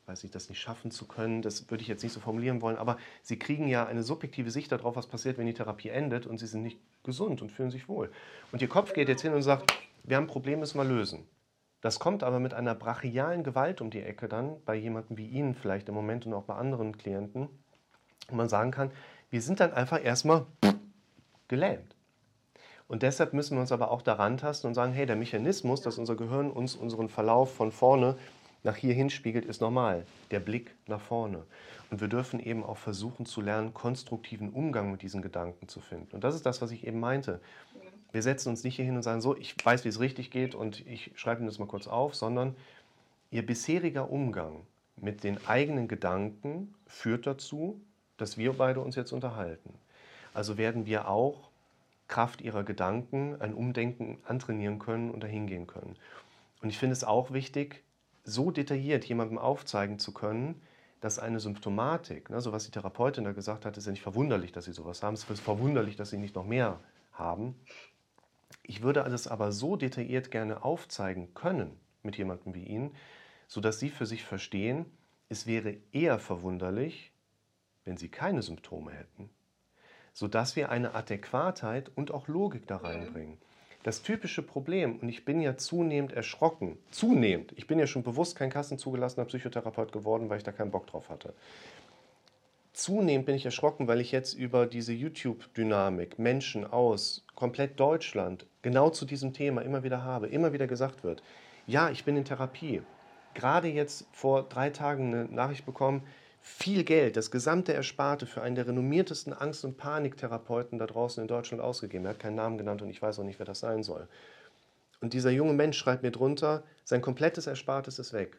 [0.05, 2.77] weiß ich, das nicht schaffen zu können, das würde ich jetzt nicht so formulieren wollen,
[2.77, 6.37] aber Sie kriegen ja eine subjektive Sicht darauf, was passiert, wenn die Therapie endet und
[6.37, 8.11] Sie sind nicht gesund und fühlen sich wohl.
[8.51, 11.25] Und Ihr Kopf geht jetzt hin und sagt, wir haben ein Problem, müssen wir lösen.
[11.81, 15.55] Das kommt aber mit einer brachialen Gewalt um die Ecke dann, bei jemandem wie Ihnen
[15.55, 17.47] vielleicht im Moment und auch bei anderen Klienten,
[18.27, 18.91] wo man sagen kann,
[19.29, 20.45] wir sind dann einfach erstmal
[21.47, 21.95] gelähmt.
[22.87, 25.99] Und deshalb müssen wir uns aber auch daran tasten und sagen, hey, der Mechanismus, dass
[25.99, 28.17] unser Gehirn uns unseren Verlauf von vorne
[28.63, 30.05] nach hier hinspiegelt, ist normal.
[30.31, 31.45] Der Blick nach vorne.
[31.91, 36.13] Und wir dürfen eben auch versuchen zu lernen, konstruktiven Umgang mit diesen Gedanken zu finden.
[36.15, 37.41] Und das ist das, was ich eben meinte.
[38.11, 40.55] Wir setzen uns nicht hier hin und sagen, so, ich weiß, wie es richtig geht
[40.55, 42.55] und ich schreibe Ihnen das mal kurz auf, sondern
[43.31, 47.79] Ihr bisheriger Umgang mit den eigenen Gedanken führt dazu,
[48.17, 49.73] dass wir beide uns jetzt unterhalten.
[50.33, 51.49] Also werden wir auch
[52.07, 55.95] Kraft ihrer Gedanken ein Umdenken antrainieren können und dahin gehen können.
[56.61, 57.83] Und ich finde es auch wichtig,
[58.23, 60.61] so detailliert jemandem aufzeigen zu können,
[61.01, 64.51] dass eine Symptomatik, ne, so was die Therapeutin da gesagt hat, ist ja nicht verwunderlich,
[64.51, 66.79] dass sie sowas haben, es ist verwunderlich, dass sie nicht noch mehr
[67.13, 67.55] haben.
[68.63, 72.95] Ich würde alles aber so detailliert gerne aufzeigen können mit jemandem wie Ihnen,
[73.47, 74.85] sodass Sie für sich verstehen,
[75.27, 77.11] es wäre eher verwunderlich,
[77.85, 79.29] wenn Sie keine Symptome hätten,
[80.13, 83.37] sodass wir eine Adäquatheit und auch Logik da reinbringen.
[83.83, 88.35] Das typische Problem, und ich bin ja zunehmend erschrocken, zunehmend, ich bin ja schon bewusst
[88.35, 91.33] kein kassenzugelassener Psychotherapeut geworden, weil ich da keinen Bock drauf hatte.
[92.73, 98.89] Zunehmend bin ich erschrocken, weil ich jetzt über diese YouTube-Dynamik Menschen aus komplett Deutschland genau
[98.89, 101.23] zu diesem Thema immer wieder habe, immer wieder gesagt wird,
[101.65, 102.81] ja, ich bin in Therapie.
[103.33, 106.03] Gerade jetzt vor drei Tagen eine Nachricht bekommen,
[106.41, 111.27] viel Geld, das gesamte Ersparte für einen der renommiertesten Angst- und Paniktherapeuten da draußen in
[111.27, 112.05] Deutschland ausgegeben.
[112.05, 114.07] Er hat keinen Namen genannt und ich weiß auch nicht, wer das sein soll.
[115.01, 118.37] Und dieser junge Mensch schreibt mir drunter, sein komplettes Erspartes ist weg.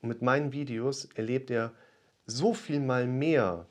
[0.00, 1.72] Und mit meinen Videos erlebt er
[2.28, 3.66] so viel mal mehr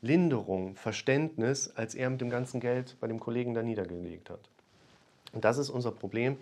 [0.00, 4.48] Linderung, Verständnis, als er mit dem ganzen Geld bei dem Kollegen da niedergelegt hat.
[5.32, 6.36] Und das ist unser Problem.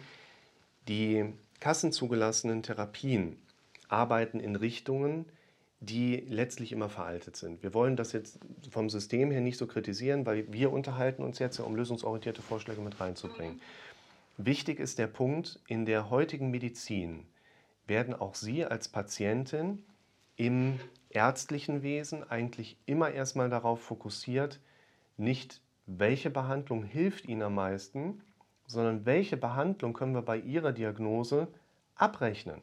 [0.87, 3.39] Die kassenzugelassenen Therapien
[3.89, 5.25] arbeiten in Richtungen,
[5.81, 7.63] die letztlich immer veraltet sind.
[7.63, 8.39] Wir wollen das jetzt
[8.71, 12.81] vom System her nicht so kritisieren, weil wir unterhalten uns jetzt ja, um lösungsorientierte Vorschläge
[12.81, 13.61] mit reinzubringen.
[14.37, 17.27] Wichtig ist der Punkt, in der heutigen Medizin
[17.87, 19.83] werden auch Sie als Patientin
[20.37, 24.61] im ärztlichen Wesen eigentlich immer erstmal darauf fokussiert,
[25.17, 28.23] nicht welche Behandlung hilft Ihnen am meisten,
[28.67, 31.49] sondern welche Behandlung können wir bei Ihrer Diagnose
[31.95, 32.63] abrechnen.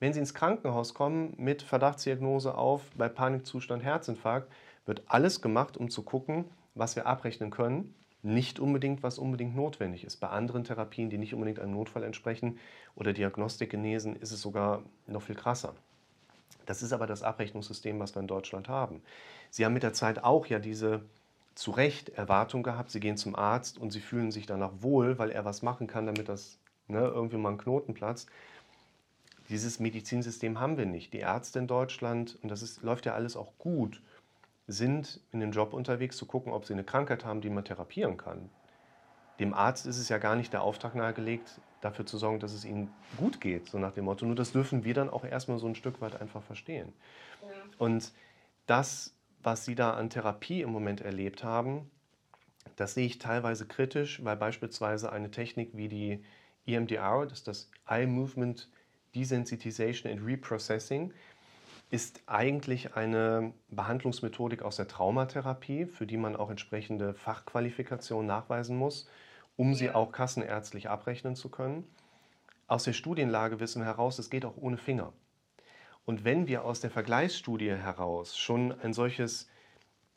[0.00, 4.50] Wenn Sie ins Krankenhaus kommen mit Verdachtsdiagnose auf bei Panikzustand Herzinfarkt,
[4.86, 10.04] wird alles gemacht, um zu gucken, was wir abrechnen können, nicht unbedingt, was unbedingt notwendig
[10.04, 10.16] ist.
[10.16, 12.58] Bei anderen Therapien, die nicht unbedingt einem Notfall entsprechen
[12.94, 15.74] oder Diagnostikgenesen, ist es sogar noch viel krasser.
[16.68, 19.00] Das ist aber das Abrechnungssystem, was wir in Deutschland haben.
[19.48, 21.00] Sie haben mit der Zeit auch ja diese
[21.54, 25.30] zu Recht Erwartung gehabt, Sie gehen zum Arzt und Sie fühlen sich danach wohl, weil
[25.30, 28.28] er was machen kann, damit das ne, irgendwie mal ein Knoten platzt.
[29.48, 31.14] Dieses Medizinsystem haben wir nicht.
[31.14, 34.02] Die Ärzte in Deutschland, und das ist, läuft ja alles auch gut,
[34.66, 38.18] sind in dem Job unterwegs zu gucken, ob sie eine Krankheit haben, die man therapieren
[38.18, 38.50] kann.
[39.40, 42.64] Dem Arzt ist es ja gar nicht der Auftrag nahegelegt, dafür zu sorgen, dass es
[42.64, 44.26] ihnen gut geht, so nach dem Motto.
[44.26, 46.92] Nur das dürfen wir dann auch erstmal so ein Stück weit einfach verstehen.
[47.42, 47.48] Ja.
[47.78, 48.12] Und
[48.66, 51.90] das, was Sie da an Therapie im Moment erlebt haben,
[52.76, 56.24] das sehe ich teilweise kritisch, weil beispielsweise eine Technik wie die
[56.66, 58.68] EMDR, das ist das Eye Movement
[59.14, 61.12] Desensitization and Reprocessing
[61.90, 69.08] ist eigentlich eine Behandlungsmethodik aus der Traumatherapie, für die man auch entsprechende Fachqualifikation nachweisen muss,
[69.58, 71.84] um sie auch kassenärztlich abrechnen zu können.
[72.68, 75.12] Aus der Studienlage wissen wir heraus, es geht auch ohne Finger.
[76.06, 79.48] Und wenn wir aus der Vergleichsstudie heraus schon ein solches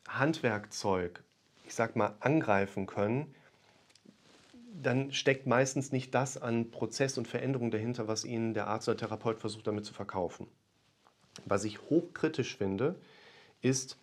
[0.07, 1.23] Handwerkzeug,
[1.65, 3.33] ich sag mal, angreifen können,
[4.73, 8.97] dann steckt meistens nicht das an Prozess und Veränderung dahinter, was Ihnen der Arzt oder
[8.97, 10.47] Therapeut versucht damit zu verkaufen.
[11.45, 12.95] Was ich hochkritisch finde,
[13.61, 13.97] ist,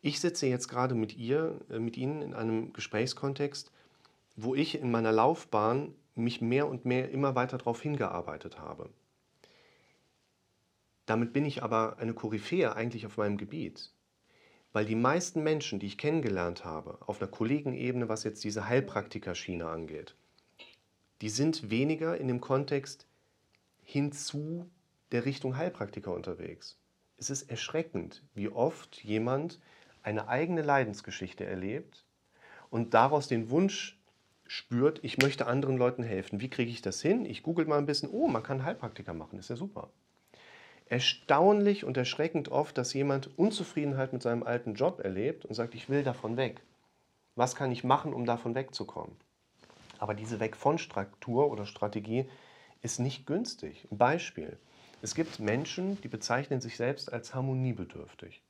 [0.00, 3.72] ich sitze jetzt gerade mit ihr, äh, mit Ihnen in einem Gesprächskontext,
[4.40, 8.88] wo ich in meiner Laufbahn mich mehr und mehr immer weiter darauf hingearbeitet habe.
[11.06, 13.92] Damit bin ich aber eine Koryphäe eigentlich auf meinem Gebiet.
[14.72, 19.66] Weil die meisten Menschen, die ich kennengelernt habe, auf einer Kollegenebene, was jetzt diese Heilpraktikerschiene
[19.66, 20.14] angeht,
[21.20, 23.08] die sind weniger in dem Kontext
[23.82, 24.70] hinzu
[25.10, 26.78] der Richtung Heilpraktiker unterwegs.
[27.16, 29.58] Es ist erschreckend, wie oft jemand
[30.04, 32.04] eine eigene Leidensgeschichte erlebt
[32.70, 33.97] und daraus den Wunsch
[34.48, 36.40] spürt, ich möchte anderen Leuten helfen.
[36.40, 37.24] Wie kriege ich das hin?
[37.24, 39.90] Ich google mal ein bisschen, oh, man kann Heilpraktiker machen, ist ja super.
[40.86, 45.90] Erstaunlich und erschreckend oft, dass jemand Unzufriedenheit mit seinem alten Job erlebt und sagt, ich
[45.90, 46.62] will davon weg.
[47.36, 49.14] Was kann ich machen, um davon wegzukommen?
[49.98, 52.26] Aber diese Weg von Struktur oder Strategie
[52.80, 53.86] ist nicht günstig.
[53.90, 54.56] Beispiel.
[55.02, 58.42] Es gibt Menschen, die bezeichnen sich selbst als harmoniebedürftig.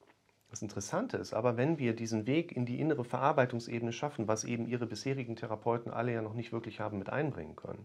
[0.51, 4.67] Das Interessante ist aber, wenn wir diesen Weg in die innere Verarbeitungsebene schaffen, was eben
[4.67, 7.85] ihre bisherigen Therapeuten alle ja noch nicht wirklich haben mit einbringen können,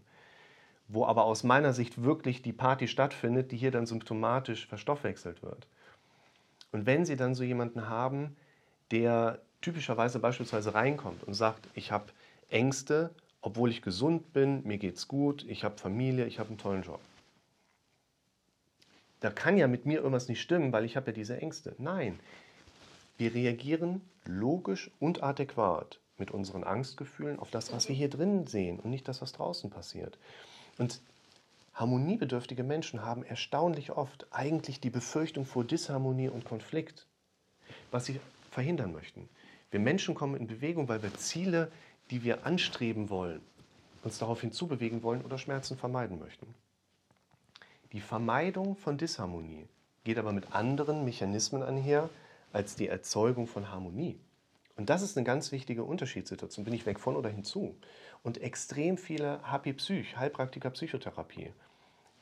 [0.88, 5.66] wo aber aus meiner Sicht wirklich die Party stattfindet, die hier dann symptomatisch verstoffwechselt wird.
[6.72, 8.36] Und wenn Sie dann so jemanden haben,
[8.90, 12.06] der typischerweise beispielsweise reinkommt und sagt, ich habe
[12.48, 16.82] Ängste, obwohl ich gesund bin, mir geht's gut, ich habe Familie, ich habe einen tollen
[16.82, 17.00] Job.
[19.20, 21.74] Da kann ja mit mir irgendwas nicht stimmen, weil ich habe ja diese Ängste.
[21.78, 22.18] Nein,
[23.16, 28.78] wir reagieren logisch und adäquat mit unseren Angstgefühlen auf das, was wir hier drin sehen
[28.80, 30.18] und nicht das, was draußen passiert.
[30.78, 31.00] Und
[31.74, 37.06] harmoniebedürftige Menschen haben erstaunlich oft eigentlich die Befürchtung vor Disharmonie und Konflikt,
[37.90, 39.28] was sie verhindern möchten.
[39.70, 41.70] Wir Menschen kommen in Bewegung, weil wir Ziele,
[42.10, 43.40] die wir anstreben wollen,
[44.04, 46.54] uns darauf hinzubewegen wollen oder Schmerzen vermeiden möchten.
[47.92, 49.66] Die Vermeidung von Disharmonie
[50.04, 52.08] geht aber mit anderen Mechanismen einher,
[52.54, 54.18] als die Erzeugung von Harmonie.
[54.76, 56.64] Und das ist eine ganz wichtige Unterschiedssituation.
[56.64, 57.76] Bin ich weg von oder hinzu?
[58.22, 61.52] Und extrem viele Happy Psych, Heilpraktiker Psychotherapie,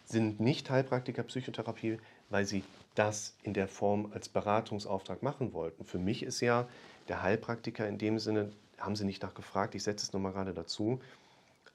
[0.07, 1.99] sind nicht Heilpraktiker Psychotherapie,
[2.31, 2.65] weil sie
[2.95, 5.85] das in der Form als Beratungsauftrag machen wollten.
[5.85, 6.67] Für mich ist ja
[7.09, 11.01] der Heilpraktiker in dem Sinne, haben Sie nicht nachgefragt, ich setze es nochmal gerade dazu,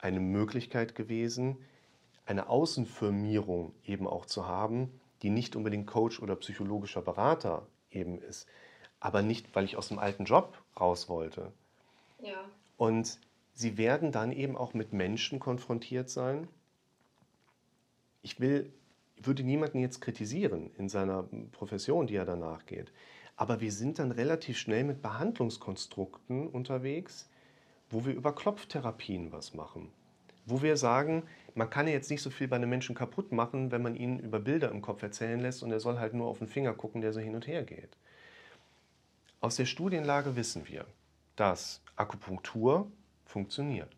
[0.00, 1.56] eine Möglichkeit gewesen,
[2.26, 8.46] eine Außenfirmierung eben auch zu haben, die nicht unbedingt Coach oder psychologischer Berater eben ist.
[9.00, 11.52] Aber nicht, weil ich aus dem alten Job raus wollte.
[12.20, 12.44] Ja.
[12.76, 13.18] Und
[13.54, 16.48] sie werden dann eben auch mit Menschen konfrontiert sein.
[18.22, 18.72] Ich will,
[19.16, 22.92] würde niemanden jetzt kritisieren in seiner Profession, die er danach geht.
[23.36, 27.30] Aber wir sind dann relativ schnell mit Behandlungskonstrukten unterwegs,
[27.88, 29.92] wo wir über Klopftherapien was machen.
[30.44, 31.22] Wo wir sagen,
[31.58, 34.20] man kann ja jetzt nicht so viel bei einem Menschen kaputt machen, wenn man ihn
[34.20, 37.00] über Bilder im Kopf erzählen lässt und er soll halt nur auf den Finger gucken,
[37.00, 37.96] der so hin und her geht.
[39.40, 40.86] Aus der Studienlage wissen wir,
[41.34, 42.90] dass Akupunktur
[43.24, 43.88] funktioniert.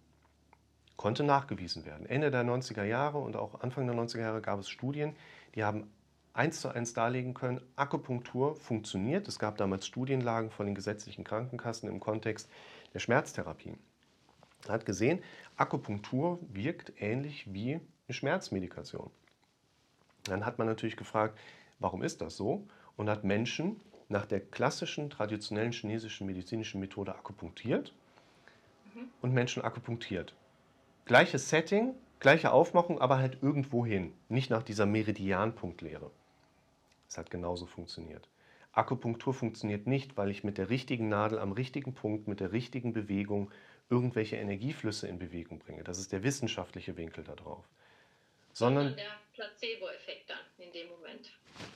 [0.96, 2.06] Konnte nachgewiesen werden.
[2.06, 5.14] Ende der 90er Jahre und auch Anfang der 90er Jahre gab es Studien,
[5.54, 5.90] die haben
[6.32, 9.28] eins zu eins darlegen können, Akupunktur funktioniert.
[9.28, 12.48] Es gab damals Studienlagen von den gesetzlichen Krankenkassen im Kontext
[12.94, 13.76] der Schmerztherapie.
[14.64, 15.22] Man hat gesehen,
[15.60, 19.10] Akupunktur wirkt ähnlich wie eine Schmerzmedikation.
[20.24, 21.38] Dann hat man natürlich gefragt,
[21.78, 22.66] warum ist das so?
[22.96, 27.92] Und hat Menschen nach der klassischen, traditionellen chinesischen medizinischen Methode akupunktiert
[28.94, 29.08] mhm.
[29.20, 30.34] und Menschen akupunktiert.
[31.04, 34.14] Gleiches Setting, gleiche Aufmachung, aber halt irgendwo hin.
[34.30, 36.10] Nicht nach dieser Meridianpunktlehre.
[37.06, 38.26] Es hat genauso funktioniert.
[38.72, 42.94] Akupunktur funktioniert nicht, weil ich mit der richtigen Nadel am richtigen Punkt, mit der richtigen
[42.94, 43.50] Bewegung
[43.90, 45.84] irgendwelche Energieflüsse in Bewegung bringe.
[45.84, 47.64] Das ist der wissenschaftliche Winkel darauf.
[48.52, 51.30] Sondern der Placebo-Effekt dann in dem Moment.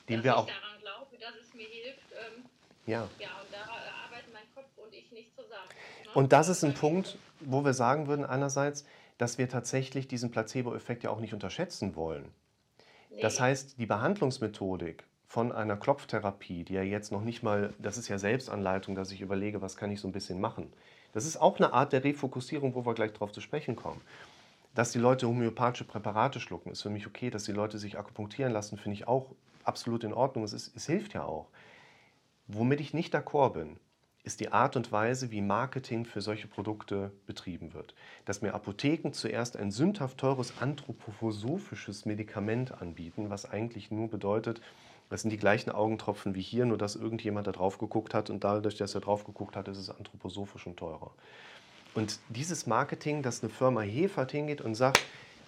[0.09, 2.12] Den dass wir auch ich daran glaube, dass es mir hilft.
[2.12, 2.44] Ähm,
[2.87, 3.09] ja.
[3.18, 3.61] Ja, und da
[4.07, 5.68] arbeiten mein Kopf und ich nicht zusammen.
[6.05, 6.11] Ne?
[6.14, 8.87] Und das ist ein Punkt, wo wir sagen würden, einerseits,
[9.18, 12.33] dass wir tatsächlich diesen Placebo-Effekt ja auch nicht unterschätzen wollen.
[13.11, 13.20] Nee.
[13.20, 18.09] Das heißt, die Behandlungsmethodik von einer Klopftherapie, die ja jetzt noch nicht mal, das ist
[18.09, 20.72] ja Selbstanleitung, dass ich überlege, was kann ich so ein bisschen machen.
[21.14, 24.03] Das ist auch eine Art der Refokussierung, wo wir gleich darauf zu sprechen kommen.
[24.74, 27.31] Dass die Leute homöopathische Präparate schlucken, ist für mich okay.
[27.31, 29.31] Dass die Leute sich akupunktieren lassen, finde ich auch
[29.62, 30.44] absolut in Ordnung.
[30.44, 31.46] Es, ist, es hilft ja auch.
[32.48, 33.77] Womit ich nicht d'accord bin,
[34.24, 37.94] ist die Art und Weise, wie Marketing für solche Produkte betrieben wird.
[38.24, 44.61] Dass mir Apotheken zuerst ein sündhaft teures anthroposophisches Medikament anbieten, was eigentlich nur bedeutet,
[45.10, 48.44] das sind die gleichen Augentropfen wie hier, nur dass irgendjemand da drauf geguckt hat und
[48.44, 51.10] dadurch, dass er drauf geguckt hat, ist es anthroposophisch und teurer.
[51.94, 55.00] Und dieses Marketing, dass eine Firma Hefert hingeht und sagt,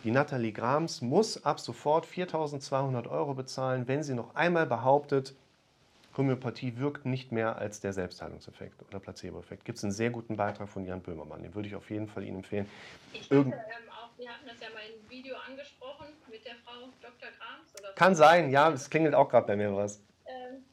[0.05, 5.35] die Nathalie Grams muss ab sofort 4.200 Euro bezahlen, wenn sie noch einmal behauptet,
[6.17, 9.65] Homöopathie wirkt nicht mehr als der Selbstheilungseffekt oder Placebo-Effekt.
[9.65, 12.25] Gibt es einen sehr guten Beitrag von Jan Böhmermann, den würde ich auf jeden Fall
[12.25, 12.67] Ihnen empfehlen.
[13.13, 13.86] Ich Irgend hatte, ähm,
[14.19, 17.29] wir hatten das ja mal im Video angesprochen mit der Frau Dr.
[17.39, 17.75] Grams.
[17.79, 20.01] Oder Kann sein, ja, es klingelt auch gerade bei mir was.
[20.27, 20.65] Ähm,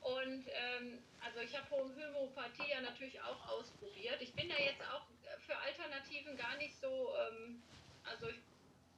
[0.00, 4.20] und ähm, also ich habe Homöopathie ja natürlich auch ausprobiert.
[4.20, 5.06] Ich bin da jetzt auch
[5.46, 7.62] für Alternativen gar nicht so, ähm,
[8.04, 8.40] also ich,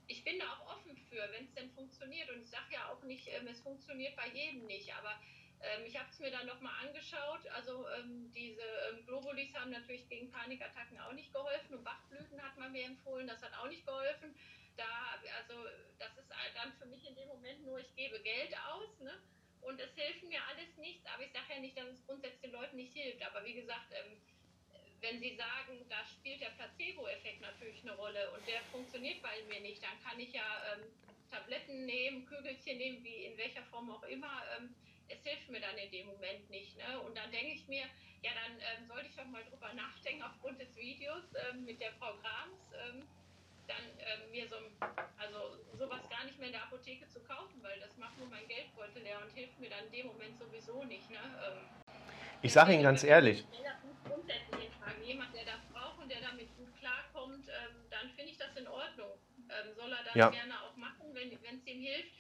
[0.06, 2.30] ich bin da auch offen für, wenn es denn funktioniert.
[2.30, 5.14] Und ich sage ja auch nicht, ähm, es funktioniert bei jedem nicht, aber
[5.60, 7.46] ähm, ich habe es mir dann nochmal angeschaut.
[7.48, 12.56] Also ähm, diese ähm, Globulis haben natürlich gegen Panikattacken auch nicht geholfen und Bachblüten hat
[12.56, 14.34] man mir empfohlen, das hat auch nicht geholfen.
[14.76, 14.86] Da,
[15.38, 15.64] also
[15.98, 19.20] das ist dann für mich in dem Moment nur, ich gebe Geld aus ne?
[19.62, 22.52] und es hilft mir alles nichts, aber ich sage ja nicht, dass es grundsätzlich den
[22.52, 23.22] Leuten nicht hilft.
[23.22, 24.20] Aber wie gesagt, ähm,
[25.00, 29.60] wenn Sie sagen, da spielt der Placebo-Effekt natürlich eine Rolle und der funktioniert bei mir
[29.60, 30.86] nicht, dann kann ich ja ähm,
[31.30, 34.42] Tabletten nehmen, Kügelchen nehmen, wie in welcher Form auch immer.
[35.08, 36.76] Es hilft mir dann in dem Moment nicht.
[36.76, 37.00] Ne?
[37.00, 37.84] Und dann denke ich mir,
[38.22, 41.92] ja, dann ähm, sollte ich doch mal drüber nachdenken, aufgrund des Videos ähm, mit der
[41.94, 43.06] Frau Grams, ähm,
[43.66, 44.56] dann ähm, mir so,
[45.18, 48.46] also sowas gar nicht mehr in der Apotheke zu kaufen, weil das macht nur mein
[48.48, 51.08] Geldbeutel leer und hilft mir dann in dem Moment sowieso nicht.
[51.10, 51.18] Ne?
[51.18, 51.92] Ähm,
[52.42, 53.44] ich sage Ihnen ganz ehrlich.
[55.04, 58.66] Jemand, der das braucht und der damit gut klarkommt, ähm, dann finde ich das in
[58.68, 59.12] Ordnung.
[59.74, 60.28] soll er dann ja.
[60.28, 62.12] gerne auch machen, wenn es ihm hilft.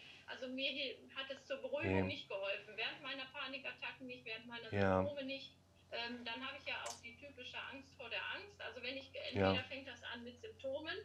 [0.48, 2.14] Also mir hat es zur Beruhigung nee.
[2.14, 2.72] nicht geholfen.
[2.74, 5.02] Während meiner Panikattacken nicht, während meiner ja.
[5.02, 5.52] Symptome nicht.
[5.90, 8.58] Ähm, dann habe ich ja auch die typische Angst vor der Angst.
[8.60, 9.62] Also wenn ich entweder ja.
[9.64, 10.96] fängt das an mit Symptomen,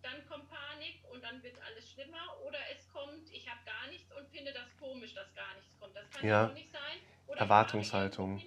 [0.00, 2.40] dann kommt Panik und dann wird alles schlimmer.
[2.46, 5.94] Oder es kommt, ich habe gar nichts und finde das komisch, dass gar nichts kommt.
[5.94, 6.98] Das kann ja auch nicht sein.
[7.26, 8.40] Oder Erwartungshaltung.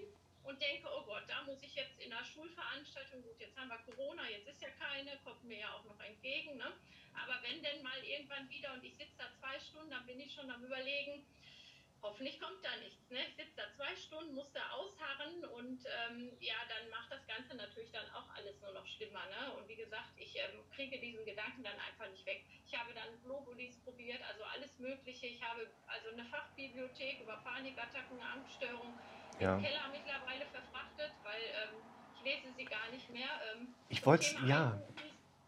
[0.44, 3.78] Und denke, oh Gott, da muss ich jetzt in einer Schulveranstaltung, gut, jetzt haben wir
[3.86, 6.58] Corona, jetzt ist ja keine, kommt mir ja auch noch entgegen.
[6.58, 6.74] Ne?
[7.24, 10.34] Aber wenn denn mal irgendwann wieder und ich sitze da zwei Stunden, dann bin ich
[10.34, 11.26] schon am Überlegen,
[12.02, 13.10] hoffentlich kommt da nichts.
[13.10, 13.20] Ne?
[13.28, 17.56] Ich sitze da zwei Stunden, muss da ausharren und ähm, ja, dann macht das Ganze
[17.56, 19.26] natürlich dann auch alles nur noch schlimmer.
[19.28, 19.54] Ne?
[19.56, 22.44] Und wie gesagt, ich ähm, kriege diesen Gedanken dann einfach nicht weg.
[22.66, 25.28] Ich habe dann Globulis probiert, also alles Mögliche.
[25.28, 28.98] Ich habe also eine Fachbibliothek über Panikattacken, Angststörungen
[29.40, 29.56] ja.
[29.56, 31.82] im Keller mittlerweile verfrachtet, weil ähm,
[32.16, 33.30] ich lese sie gar nicht mehr.
[33.54, 34.82] Ähm, ich wollte es, ja.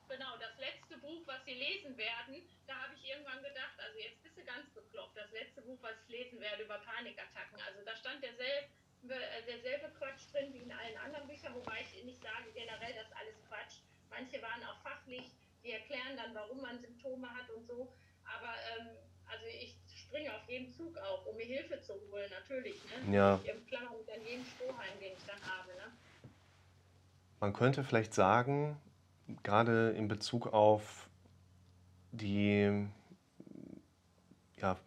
[0.09, 0.80] Genau, das letzte
[1.11, 4.63] Buch, was Sie lesen werden, da habe ich irgendwann gedacht, also jetzt bist du ganz
[4.71, 5.17] bekloppt.
[5.17, 7.59] Das letzte Buch, was ich lesen werde über Panikattacken.
[7.67, 8.71] Also da stand derselbe,
[9.11, 13.11] äh, derselbe Quatsch drin wie in allen anderen Büchern, wobei ich nicht sage generell, das
[13.11, 13.83] ist alles Quatsch.
[14.09, 17.91] Manche waren auch fachlich, die erklären dann, warum man Symptome hat und so.
[18.23, 18.95] Aber ähm,
[19.27, 22.79] also ich springe auf jeden Zug auf, um mir Hilfe zu holen, natürlich.
[22.87, 23.15] Ne?
[23.15, 23.39] Ja.
[23.43, 25.71] Ich klammer mich an jeden Strohhalm, den ich dann habe.
[25.75, 25.91] Ne?
[27.39, 28.79] Man könnte vielleicht sagen,
[29.43, 31.09] gerade in Bezug auf
[32.11, 32.87] die,
[34.57, 34.77] ja,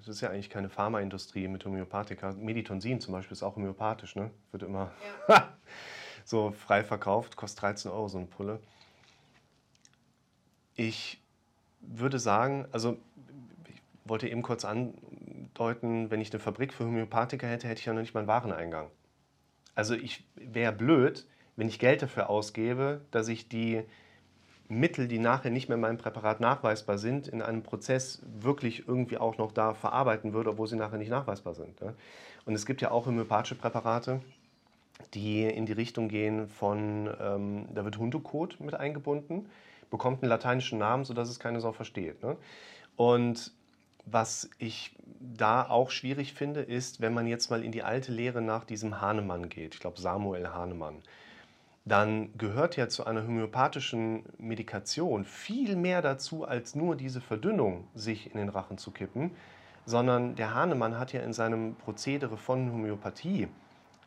[0.00, 2.32] es ist ja eigentlich keine Pharmaindustrie mit Homöopathika.
[2.32, 4.30] Meditonsin zum Beispiel ist auch homöopathisch, ne?
[4.50, 4.92] Wird immer
[5.28, 5.56] ja.
[6.24, 8.60] so frei verkauft, kostet 13 Euro so eine Pulle.
[10.74, 11.20] Ich
[11.80, 12.96] würde sagen, also
[13.68, 17.92] ich wollte eben kurz andeuten, wenn ich eine Fabrik für Homöopathika hätte, hätte ich ja
[17.92, 18.90] noch nicht mal einen Wareneingang.
[19.74, 23.82] Also ich wäre blöd, wenn ich Geld dafür ausgebe, dass ich die
[24.68, 29.18] Mittel, die nachher nicht mehr in meinem Präparat nachweisbar sind, in einem Prozess wirklich irgendwie
[29.18, 31.80] auch noch da verarbeiten würde, obwohl sie nachher nicht nachweisbar sind.
[32.46, 34.20] Und es gibt ja auch homöopathische Präparate,
[35.14, 39.46] die in die Richtung gehen von, ähm, da wird Hundekot mit eingebunden,
[39.90, 42.22] bekommt einen lateinischen Namen, sodass es keine Sau versteht.
[42.22, 42.36] Ne?
[42.96, 43.52] Und
[44.04, 48.40] was ich da auch schwierig finde, ist, wenn man jetzt mal in die alte Lehre
[48.40, 49.74] nach diesem Hahnemann geht.
[49.74, 51.02] Ich glaube, Samuel Hahnemann
[51.84, 58.30] dann gehört ja zu einer homöopathischen Medikation viel mehr dazu, als nur diese Verdünnung sich
[58.30, 59.32] in den Rachen zu kippen,
[59.84, 63.48] sondern der Hahnemann hat ja in seinem Prozedere von Homöopathie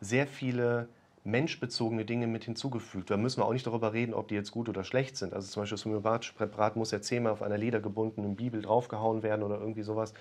[0.00, 0.88] sehr viele
[1.24, 3.10] menschbezogene Dinge mit hinzugefügt.
[3.10, 5.34] Da müssen wir auch nicht darüber reden, ob die jetzt gut oder schlecht sind.
[5.34, 9.42] Also zum Beispiel das homöopathische Präparat muss ja zehnmal auf einer ledergebundenen Bibel draufgehauen werden
[9.42, 10.14] oder irgendwie sowas.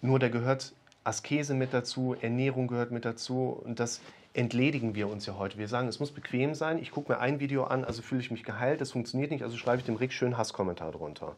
[0.00, 0.72] Nur da gehört
[1.04, 4.00] Askese mit dazu, Ernährung gehört mit dazu und das
[4.36, 5.56] entledigen wir uns ja heute.
[5.56, 6.78] Wir sagen, es muss bequem sein.
[6.78, 8.80] Ich gucke mir ein Video an, also fühle ich mich geheilt.
[8.80, 11.36] Das funktioniert nicht, also schreibe ich dem Rick schön Hasskommentar drunter.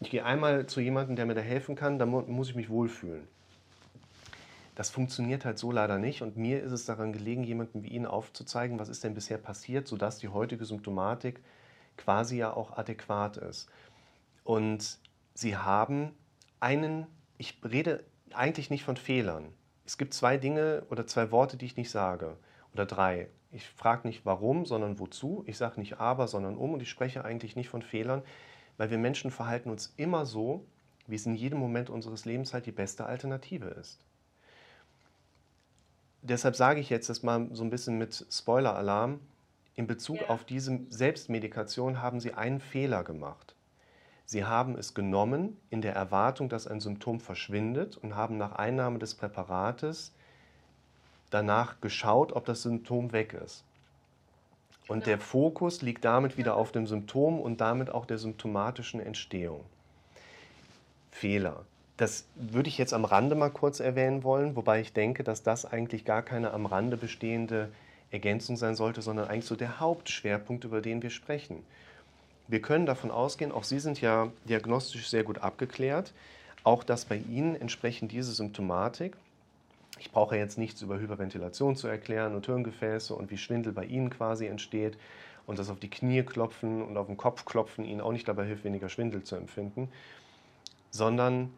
[0.00, 3.26] Ich gehe einmal zu jemandem, der mir da helfen kann, dann muss ich mich wohlfühlen.
[4.76, 8.06] Das funktioniert halt so leider nicht und mir ist es daran gelegen, jemandem wie Ihnen
[8.06, 11.40] aufzuzeigen, was ist denn bisher passiert, sodass die heutige Symptomatik
[11.96, 13.68] quasi ja auch adäquat ist.
[14.44, 14.98] Und
[15.34, 16.12] Sie haben
[16.60, 17.06] einen,
[17.38, 18.04] ich rede
[18.34, 19.46] eigentlich nicht von Fehlern,
[19.86, 22.36] es gibt zwei Dinge oder zwei Worte, die ich nicht sage.
[22.74, 23.28] Oder drei.
[23.52, 25.44] Ich frage nicht warum, sondern wozu.
[25.46, 26.74] Ich sage nicht aber, sondern um.
[26.74, 28.22] Und ich spreche eigentlich nicht von Fehlern,
[28.76, 30.66] weil wir Menschen verhalten uns immer so,
[31.06, 34.00] wie es in jedem Moment unseres Lebens halt die beste Alternative ist.
[36.22, 39.20] deshalb sage ich jetzt das mal so ein bisschen mit Spoiler-Alarm.
[39.76, 40.28] In Bezug Ja.
[40.28, 43.55] auf diese Selbstmedikation haben Sie einen Fehler gemacht.
[44.26, 48.98] Sie haben es genommen in der Erwartung, dass ein Symptom verschwindet und haben nach Einnahme
[48.98, 50.12] des Präparates
[51.30, 53.64] danach geschaut, ob das Symptom weg ist.
[54.88, 55.06] Und Genau.
[55.06, 59.64] der Fokus liegt damit wieder auf dem Symptom und damit auch der symptomatischen Entstehung.
[61.10, 61.64] Fehler.
[61.96, 65.64] Das würde ich jetzt am Rande mal kurz erwähnen wollen, wobei ich denke, dass das
[65.64, 67.70] eigentlich gar keine am Rande bestehende
[68.10, 71.64] Ergänzung sein sollte, sondern eigentlich so der Hauptschwerpunkt, über den wir sprechen.
[72.48, 76.12] Wir können davon ausgehen, auch Sie sind ja diagnostisch sehr gut abgeklärt,
[76.62, 79.16] auch dass bei Ihnen entsprechend diese Symptomatik,
[79.98, 84.10] ich brauche jetzt nichts über Hyperventilation zu erklären und Hirngefäße und wie Schwindel bei Ihnen
[84.10, 84.96] quasi entsteht
[85.46, 88.44] und das auf die Knie klopfen und auf den Kopf klopfen Ihnen auch nicht dabei
[88.44, 89.88] hilft, weniger Schwindel zu empfinden,
[90.90, 91.52] sondern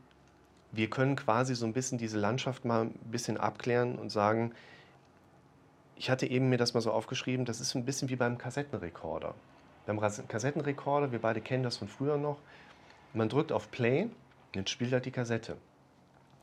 [0.72, 4.52] wir können quasi so ein bisschen diese Landschaft mal ein bisschen abklären und sagen,
[5.96, 9.34] ich hatte eben mir das mal so aufgeschrieben, das ist ein bisschen wie beim Kassettenrekorder.
[9.88, 12.36] Beim Ras- Kassettenrekorder, wir beide kennen das von früher noch,
[13.14, 14.10] man drückt auf Play,
[14.54, 15.56] jetzt spielt halt die Kassette.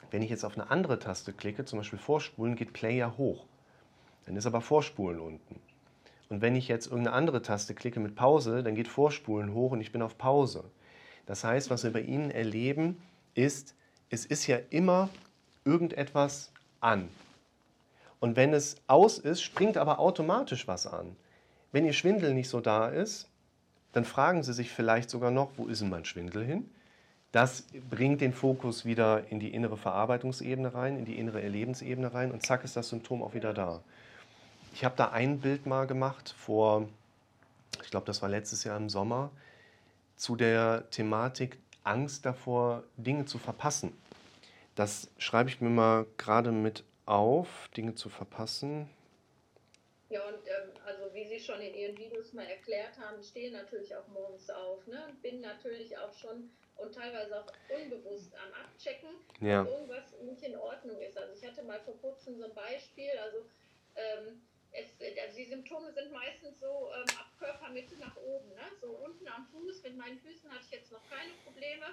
[0.10, 3.46] Wenn ich jetzt auf eine andere Taste klicke, zum Beispiel Vorspulen, geht Play ja hoch.
[4.26, 5.60] Dann ist aber Vorspulen unten.
[6.30, 9.82] Und wenn ich jetzt irgendeine andere Taste klicke mit Pause, dann geht Vorspulen hoch und
[9.82, 10.64] ich bin auf Pause.
[11.28, 13.00] Das heißt, was wir bei Ihnen erleben,
[13.36, 13.76] ist,
[14.10, 15.10] es ist ja immer
[15.66, 17.10] irgendetwas an.
[18.20, 21.16] Und wenn es aus ist, springt aber automatisch was an.
[21.72, 23.30] Wenn Ihr Schwindel nicht so da ist,
[23.96, 26.70] dann fragen Sie sich vielleicht sogar noch, wo ist denn mein Schwindel hin?
[27.32, 32.32] Das bringt den Fokus wieder in die innere Verarbeitungsebene rein, in die innere Erlebensebene rein
[32.32, 33.82] und zack ist das Symptom auch wieder da.
[34.74, 36.90] Ich habe da ein Bild mal gemacht vor,
[37.84, 39.32] ich glaube, das war letztes Jahr im Sommer,
[40.18, 43.94] zu der Thematik Angst davor, Dinge zu verpassen.
[44.76, 48.90] Das schreibe ich mir mal gerade mit auf, Dinge zu verpassen.
[50.10, 50.75] Ja, und ähm,
[51.38, 55.16] Sie schon in Ihren Videos mal erklärt haben, stehe natürlich auch morgens auf, ne?
[55.22, 59.62] bin natürlich auch schon und teilweise auch unbewusst am Abchecken, Ja.
[59.64, 61.18] ob irgendwas nicht in Ordnung ist.
[61.18, 63.50] Also ich hatte mal vor kurzem so ein Beispiel, also,
[63.96, 68.64] ähm, es, also die Symptome sind meistens so ähm, ab Körpermitte nach oben, ne?
[68.82, 71.86] so unten am Fuß, mit meinen Füßen hatte ich jetzt noch keine Probleme.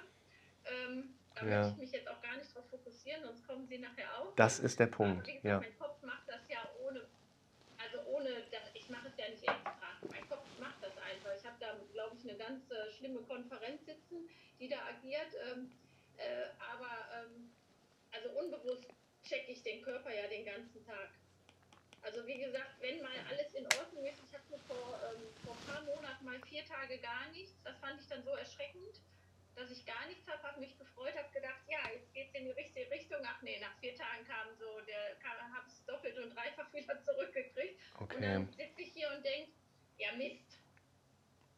[0.65, 1.57] Ähm, da Ja.
[1.61, 4.35] möchte ich mich jetzt auch gar nicht drauf fokussieren, sonst kommen Sie nachher auch.
[4.35, 5.25] Das ist der Punkt.
[5.25, 5.59] gesagt, Ja.
[5.59, 7.07] mein Kopf macht das ja ohne,
[7.77, 9.89] also ohne, dass, mache es ja nicht extra.
[10.07, 11.33] Mein Kopf macht das einfach.
[11.35, 14.29] Ich habe da, glaube ich, eine ganz äh, schlimme Konferenz sitzen,
[14.59, 15.33] die da agiert.
[15.49, 15.71] Ähm,
[16.17, 17.49] äh, aber ähm,
[18.13, 18.85] also unbewusst
[19.25, 21.09] checke ich den Körper ja den ganzen Tag.
[22.03, 25.65] Also wie gesagt, wenn mal alles in Ordnung ist, ich hatte vor, ähm, vor ein
[25.65, 28.99] paar Monaten mal vier Tage gar nichts, das fand ich dann so erschreckend,
[29.55, 32.45] dass ich gar nichts habe, habe mich gefreut, habe gedacht, ja, jetzt geht es in
[32.45, 33.19] die richtige Richtung.
[33.25, 35.03] Ach nee, nach vier Tagen kam so, der
[35.63, 37.79] habe es doppelt und dreifach wieder zurückgekriegt.
[37.99, 38.21] Und Okay.
[38.21, 39.51] dann sitze ich hier und denke,
[39.97, 40.59] ja Mist,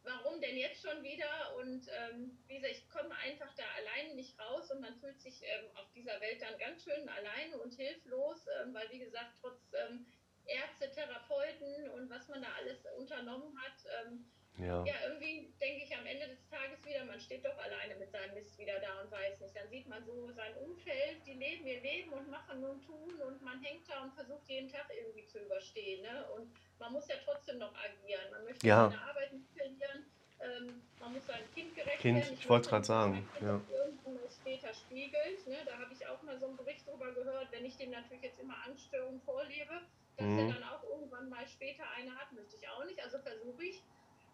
[0.04, 1.56] warum denn jetzt schon wieder?
[1.56, 5.42] Und ähm, wie gesagt, ich komme einfach da alleine nicht raus und man fühlt sich
[5.42, 9.72] ähm, auf dieser Welt dann ganz schön alleine und hilflos, ähm, weil wie gesagt, trotz
[9.74, 10.06] ähm,
[10.46, 14.84] Ärzte, Therapeuten und was man da alles unternommen hat, ähm, Ja.
[14.84, 18.34] ja, irgendwie denke ich am Ende des Tages wieder, man steht doch alleine mit seinem
[18.34, 19.56] Mist wieder da und weiß nicht.
[19.56, 23.42] Dann sieht man so sein Umfeld, die leben ihr Leben und machen und tun und
[23.42, 26.02] man hängt da und versucht jeden Tag irgendwie zu überstehen.
[26.02, 26.26] Ne?
[26.36, 28.30] Und man muss ja trotzdem noch agieren.
[28.30, 28.90] Man möchte Ja.
[28.90, 30.06] seine Arbeit nicht verlieren.
[30.38, 32.34] Ähm, man muss seinem Kind gerecht Kind, werden.
[32.38, 35.46] ich wollte es gerade sagen, Irgendwo mal später spiegelt.
[35.46, 35.56] Ne?
[35.64, 38.40] Da habe ich auch mal so einen Bericht drüber gehört, wenn ich dem natürlich jetzt
[38.40, 39.80] immer Angststörungen vorlebe,
[40.18, 40.38] dass Mhm.
[40.40, 43.00] er dann auch irgendwann mal später eine hat, möchte ich auch nicht.
[43.02, 43.82] Also versuche ich,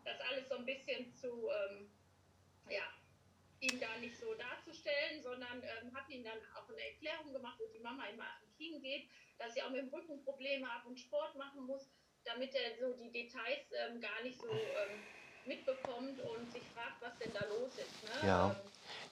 [0.05, 1.89] das alles so ein bisschen zu, ähm,
[2.69, 2.83] ja,
[3.63, 7.67] ihm da nicht so darzustellen, sondern ähm, habe ihm dann auch eine Erklärung gemacht, wo
[7.73, 8.27] die Mama immer
[8.59, 11.89] hingeht, dass sie auch mit dem Rücken Probleme hat und Sport machen muss,
[12.25, 14.99] damit er so die Details ähm, gar nicht so ähm,
[15.47, 18.03] mitbekommt und sich fragt, was denn da los ist.
[18.03, 18.29] Ne?
[18.29, 18.51] Ja.
[18.51, 18.57] Ähm,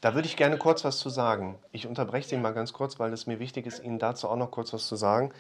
[0.01, 1.59] Da würde ich gerne kurz was zu sagen.
[1.73, 4.51] Ich unterbreche Sie mal ganz kurz, weil es mir wichtig ist, Ihnen dazu auch noch
[4.51, 5.33] kurz was zu sagen,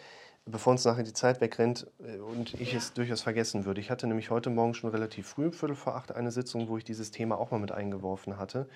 [0.46, 2.79] bevor uns nachher die Zeit wegrennt äh, und ich Ja.
[2.79, 3.81] es durchaus vergessen würde.
[3.81, 6.79] Ich hatte nämlich heute Morgen schon relativ früh, um Viertel vor acht, eine Sitzung, wo
[6.79, 8.69] ich dieses Thema auch mal mit eingeworfen hatte,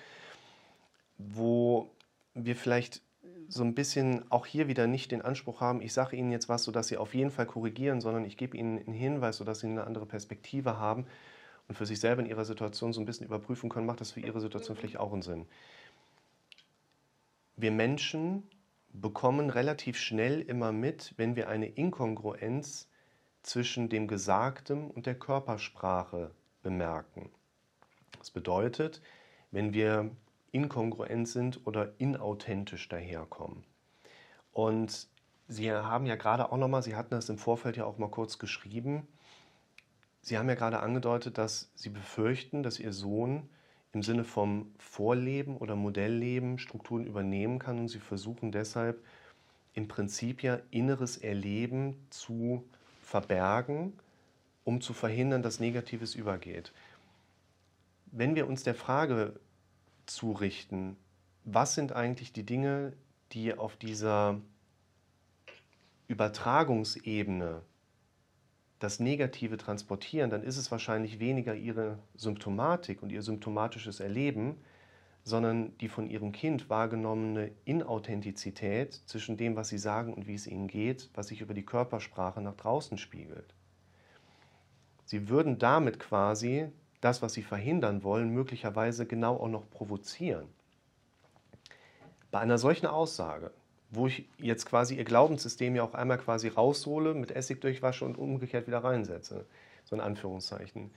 [1.17, 1.91] wo
[2.33, 3.01] wir vielleicht
[3.47, 6.63] so ein bisschen auch hier wieder nicht den Anspruch haben, ich sage Ihnen jetzt was,
[6.63, 9.85] sodass Sie auf jeden Fall korrigieren, sondern ich gebe Ihnen einen Hinweis, sodass Sie eine
[9.85, 11.05] andere Perspektive haben
[11.67, 14.19] und für sich selber in Ihrer Situation so ein bisschen überprüfen können, macht das für
[14.19, 15.45] Ihre Situation vielleicht auch einen Sinn.
[17.55, 18.43] Wir Menschen
[18.91, 22.89] bekommen relativ schnell immer mit, wenn wir eine Inkongruenz
[23.43, 26.31] zwischen dem Gesagten und der Körpersprache
[26.63, 27.29] bemerken.
[28.17, 29.01] Das bedeutet,
[29.51, 30.09] wenn wir
[30.55, 33.65] inkongruent sind oder inauthentisch daherkommen.
[34.53, 35.07] Und
[35.47, 38.39] Sie haben ja gerade auch nochmal, Sie hatten das im Vorfeld ja auch mal kurz
[38.39, 39.05] geschrieben,
[40.21, 43.47] Sie haben ja gerade angedeutet, dass Sie befürchten, dass Ihr Sohn
[43.91, 49.03] im Sinne vom Vorleben oder Modellleben Strukturen übernehmen kann und Sie versuchen deshalb
[49.73, 52.63] im Prinzip ja inneres Erleben zu
[53.01, 53.93] verbergen,
[54.63, 56.71] um zu verhindern, dass Negatives übergeht.
[58.05, 59.39] Wenn wir uns der Frage
[60.05, 60.97] zurichten,
[61.43, 62.93] was sind eigentlich die Dinge,
[63.31, 64.41] die auf dieser
[66.07, 67.61] Übertragungsebene
[68.79, 74.57] das Negative transportieren, dann ist es wahrscheinlich weniger ihre Symptomatik und ihr symptomatisches Erleben,
[75.23, 80.45] sondern die von ihrem Kind wahrgenommene Inauthentizität zwischen dem, was sie sagen und wie es
[80.45, 83.55] ihnen geht, was sich über die Körpersprache nach draußen spiegelt.
[85.05, 86.67] Sie würden damit quasi
[87.05, 90.47] das, was sie verhindern wollen, möglicherweise genau auch noch provozieren.
[92.31, 93.51] Bei einer solchen Aussage
[93.95, 98.17] wo ich jetzt quasi ihr Glaubenssystem ja auch einmal quasi raushole, mit Essig durchwasche und
[98.17, 99.45] umgekehrt wieder reinsetze.
[99.83, 100.91] So in Anführungszeichen.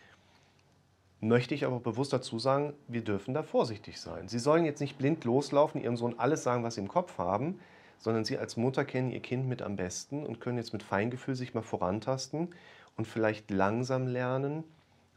[1.21, 4.29] Möchte ich aber bewusst dazu sagen, wir dürfen da vorsichtig sein.
[4.29, 7.61] Sie sollen jetzt nicht blind loslaufen, ihrem Sohn alles sagen, was sie im Kopf haben,
[7.99, 11.35] sondern sie als Mutter kennen ihr Kind mit am besten und können jetzt mit Feingefühl
[11.35, 12.55] sich mal vorantasten
[12.97, 14.63] und vielleicht langsam lernen,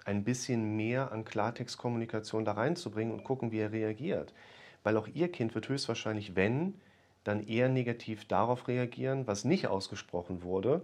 [0.05, 4.33] ein bisschen mehr an Klartextkommunikation da reinzubringen und gucken, wie er reagiert.
[4.83, 6.73] Weil auch ihr Kind wird höchstwahrscheinlich, wenn,
[7.23, 10.81] dann eher negativ darauf reagieren, was nicht ausgesprochen wurde,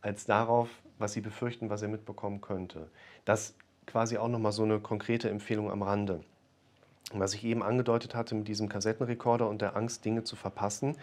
[0.00, 0.68] als darauf,
[0.98, 2.90] was sie befürchten, was er mitbekommen könnte.
[3.24, 3.54] Das
[3.86, 6.20] quasi auch nochmal so eine konkrete Empfehlung am Rande.
[7.12, 10.96] Was ich eben angedeutet hatte mit diesem Kassettenrekorder und der Angst, Dinge zu verpassen,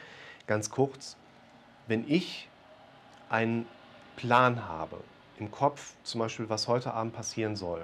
[0.47, 1.17] ganz kurz,
[1.87, 2.49] wenn ich
[3.29, 3.67] einen
[4.15, 4.97] Plan habe,
[5.39, 7.81] im Kopf zum Beispiel, was heute Abend passieren soll,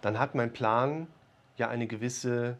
[0.00, 1.06] dann hat mein Plan
[1.56, 2.56] ja eine gewisse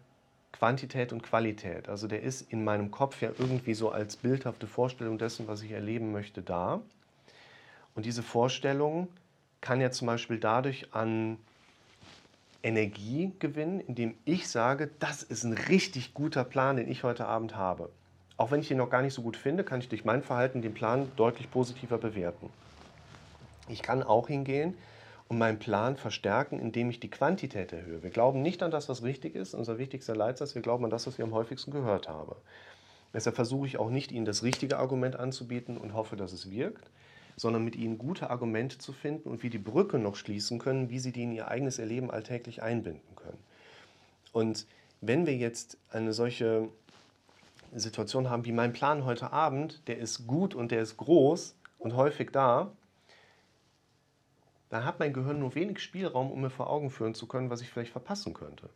[0.53, 1.89] Quantität und Qualität.
[1.89, 5.73] Also der ist in meinem Kopf ja irgendwie so als bildhafte Vorstellung dessen, was ich
[5.73, 6.81] erleben möchte, da.
[7.95, 9.09] Und diese Vorstellung
[9.61, 11.39] kann ja zum Beispiel dadurch an
[12.63, 17.57] Energie gewinnen, indem ich sage, das ist ein richtig guter Plan, den ich heute Abend
[17.57, 17.91] habe.
[18.37, 20.63] Auch wenn ich den noch gar nicht so gut finde, kann ich durch mein Verhalten
[20.63, 22.51] den Plan deutlich positiver bewerten.
[23.69, 24.77] Ich kann auch hingehen
[25.29, 28.03] und meinen Plan verstärken, indem ich die Quantität erhöhe.
[28.03, 29.55] Wir glauben nicht an das, was richtig ist.
[29.55, 32.35] Unser wichtigster Leitsatz, wir glauben an das, was wir am häufigsten gehört haben.
[33.15, 36.91] Deshalb versuche ich auch nicht, Ihnen das richtige Argument anzubieten und hoffe, dass es wirkt,
[37.37, 40.99] sondern mit Ihnen gute Argumente zu finden und wie die Brücke noch schließen können, wie
[40.99, 43.39] Sie die in Ihr eigenes Erleben alltäglich einbinden können.
[44.33, 44.67] Und
[45.01, 46.69] wenn wir jetzt eine solche
[47.75, 51.97] Situation haben wie mein Plan heute Abend, der ist gut und der ist groß und
[51.97, 52.71] häufig da,
[54.73, 57.61] dann hat mein Gehirn nur wenig Spielraum, um mir vor Augen führen zu können, was
[57.61, 58.71] ich vielleicht verpassen könnte.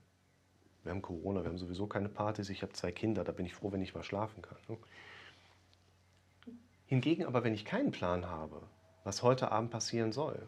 [0.83, 3.55] Wir haben Corona, wir haben sowieso keine Partys, ich habe zwei Kinder, da bin ich
[3.55, 4.59] froh, wenn ich mal schlafen kann.
[4.69, 4.77] Ne?
[6.85, 8.61] Hingegen aber, wenn ich keinen Plan habe,
[9.05, 10.47] was heute Abend passieren soll,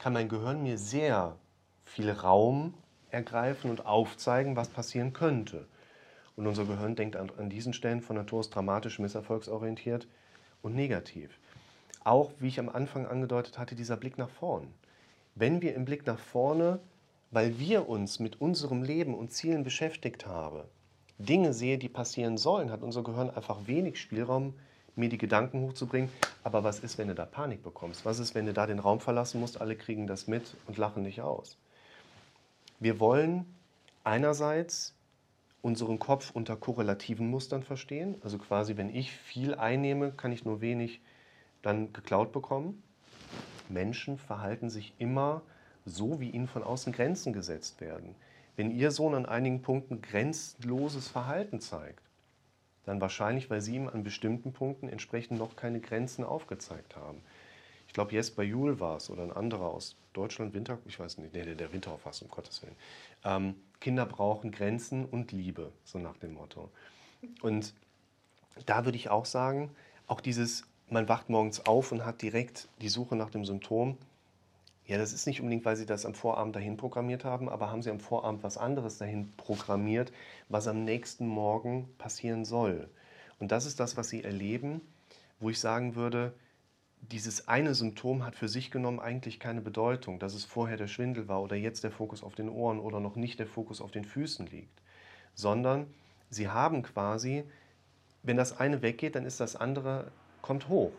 [0.00, 1.36] kann mein Gehirn mir sehr
[1.84, 2.74] viel Raum
[3.10, 5.68] ergreifen und aufzeigen, was passieren könnte.
[6.34, 10.08] Und unser Gehirn denkt an, an diesen Stellen von Natur aus dramatisch, misserfolgsorientiert
[10.62, 11.39] und negativ
[12.04, 14.68] auch, wie ich am Anfang angedeutet hatte, dieser Blick nach vorn.
[15.34, 16.80] Wenn wir im Blick nach vorne,
[17.30, 20.62] weil wir uns mit unserem Leben und Zielen beschäftigt haben,
[21.18, 24.54] Dinge sehe, die passieren sollen, hat unser Gehirn einfach wenig Spielraum,
[24.96, 26.10] mir die Gedanken hochzubringen.
[26.42, 28.04] Aber was ist, wenn du da Panik bekommst?
[28.04, 29.60] Was ist, wenn du da den Raum verlassen musst?
[29.60, 31.56] Alle kriegen das mit und lachen dich aus.
[32.80, 33.44] Wir wollen
[34.04, 34.94] einerseits
[35.62, 38.16] unseren Kopf unter korrelativen Mustern verstehen.
[38.22, 41.00] Also quasi, wenn ich viel einnehme, kann ich nur wenig
[41.62, 42.82] dann geklaut bekommen.
[43.68, 45.42] Menschen verhalten sich immer
[45.86, 48.14] so, wie ihnen von außen Grenzen gesetzt werden.
[48.56, 52.02] Wenn Ihr Sohn an einigen Punkten grenzenloses Verhalten zeigt,
[52.84, 57.22] dann wahrscheinlich, weil Sie ihm an bestimmten Punkten entsprechend noch keine Grenzen aufgezeigt haben.
[57.86, 61.34] Ich glaube, Jesper Juhl war es oder ein anderer aus Deutschland, Winter, ich weiß nicht,
[61.34, 62.76] nee, der Winterhoff um Gottes Willen.
[63.24, 66.70] Ähm, Kinder brauchen Grenzen und Liebe, so nach dem Motto.
[67.42, 67.74] Und
[68.66, 69.70] da würde ich auch sagen,
[70.06, 73.96] auch dieses man wacht morgens auf und hat direkt die Suche nach dem Symptom.
[74.86, 77.82] Ja, das ist nicht unbedingt, weil Sie das am Vorabend dahin programmiert haben, aber haben
[77.82, 80.12] Sie am Vorabend was anderes dahin programmiert,
[80.48, 82.88] was am nächsten Morgen passieren soll.
[83.38, 84.80] Und das ist das, was Sie erleben,
[85.38, 86.34] wo ich sagen würde,
[87.02, 91.28] dieses eine Symptom hat für sich genommen eigentlich keine Bedeutung, dass es vorher der Schwindel
[91.28, 94.04] war oder jetzt der Fokus auf den Ohren oder noch nicht der Fokus auf den
[94.04, 94.82] Füßen liegt,
[95.34, 95.86] sondern
[96.28, 97.44] Sie haben quasi,
[98.22, 100.12] wenn das eine weggeht, dann ist das andere
[100.42, 100.92] kommt hoch.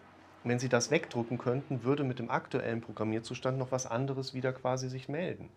[0.43, 4.89] Wenn Sie das wegdrücken könnten, würde mit dem aktuellen Programmierzustand noch was anderes wieder quasi
[4.89, 5.49] sich melden.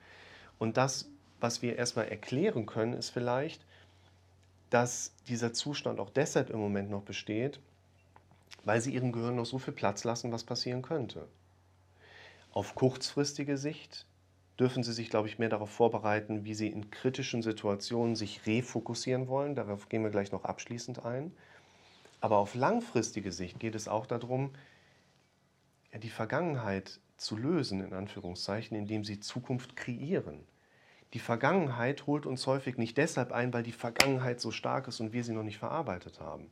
[0.59, 1.09] Und das,
[1.41, 3.65] was wir erstmal erklären können, ist vielleicht,
[4.71, 7.61] dass dieser Zustand auch deshalb im Moment noch besteht,
[8.65, 11.29] weil sie ihrem Gehirn noch so viel Platz lassen, was passieren könnte.
[12.53, 14.07] Auf kurzfristige Sicht
[14.59, 19.29] dürfen Sie sich, glaube ich, mehr darauf vorbereiten, wie Sie in kritischen Situationen sich refokussieren
[19.29, 19.55] wollen.
[19.55, 21.33] Darauf gehen wir gleich noch abschließend ein.
[22.25, 24.55] Aber auf langfristige Sicht geht es auch darum,
[25.95, 30.41] die Vergangenheit zu lösen, in Anführungszeichen, indem Sie Zukunft kreieren.
[31.13, 35.13] Die Vergangenheit holt uns häufig nicht deshalb ein, weil die Vergangenheit so stark ist und
[35.13, 36.51] wir sie noch nicht verarbeitet haben.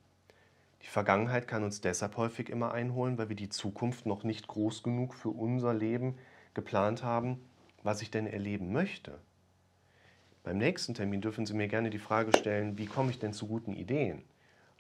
[0.83, 4.83] Die Vergangenheit kann uns deshalb häufig immer einholen, weil wir die Zukunft noch nicht groß
[4.83, 6.19] genug für unser Leben
[6.53, 7.41] geplant haben,
[7.83, 9.19] was ich denn erleben möchte.
[10.43, 13.47] Beim nächsten Termin dürfen Sie mir gerne die Frage stellen, wie komme ich denn zu
[13.47, 14.23] guten Ideen?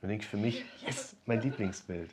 [0.02, 2.10] Dann denke ich für mich, yes, mein Lieblingsbild.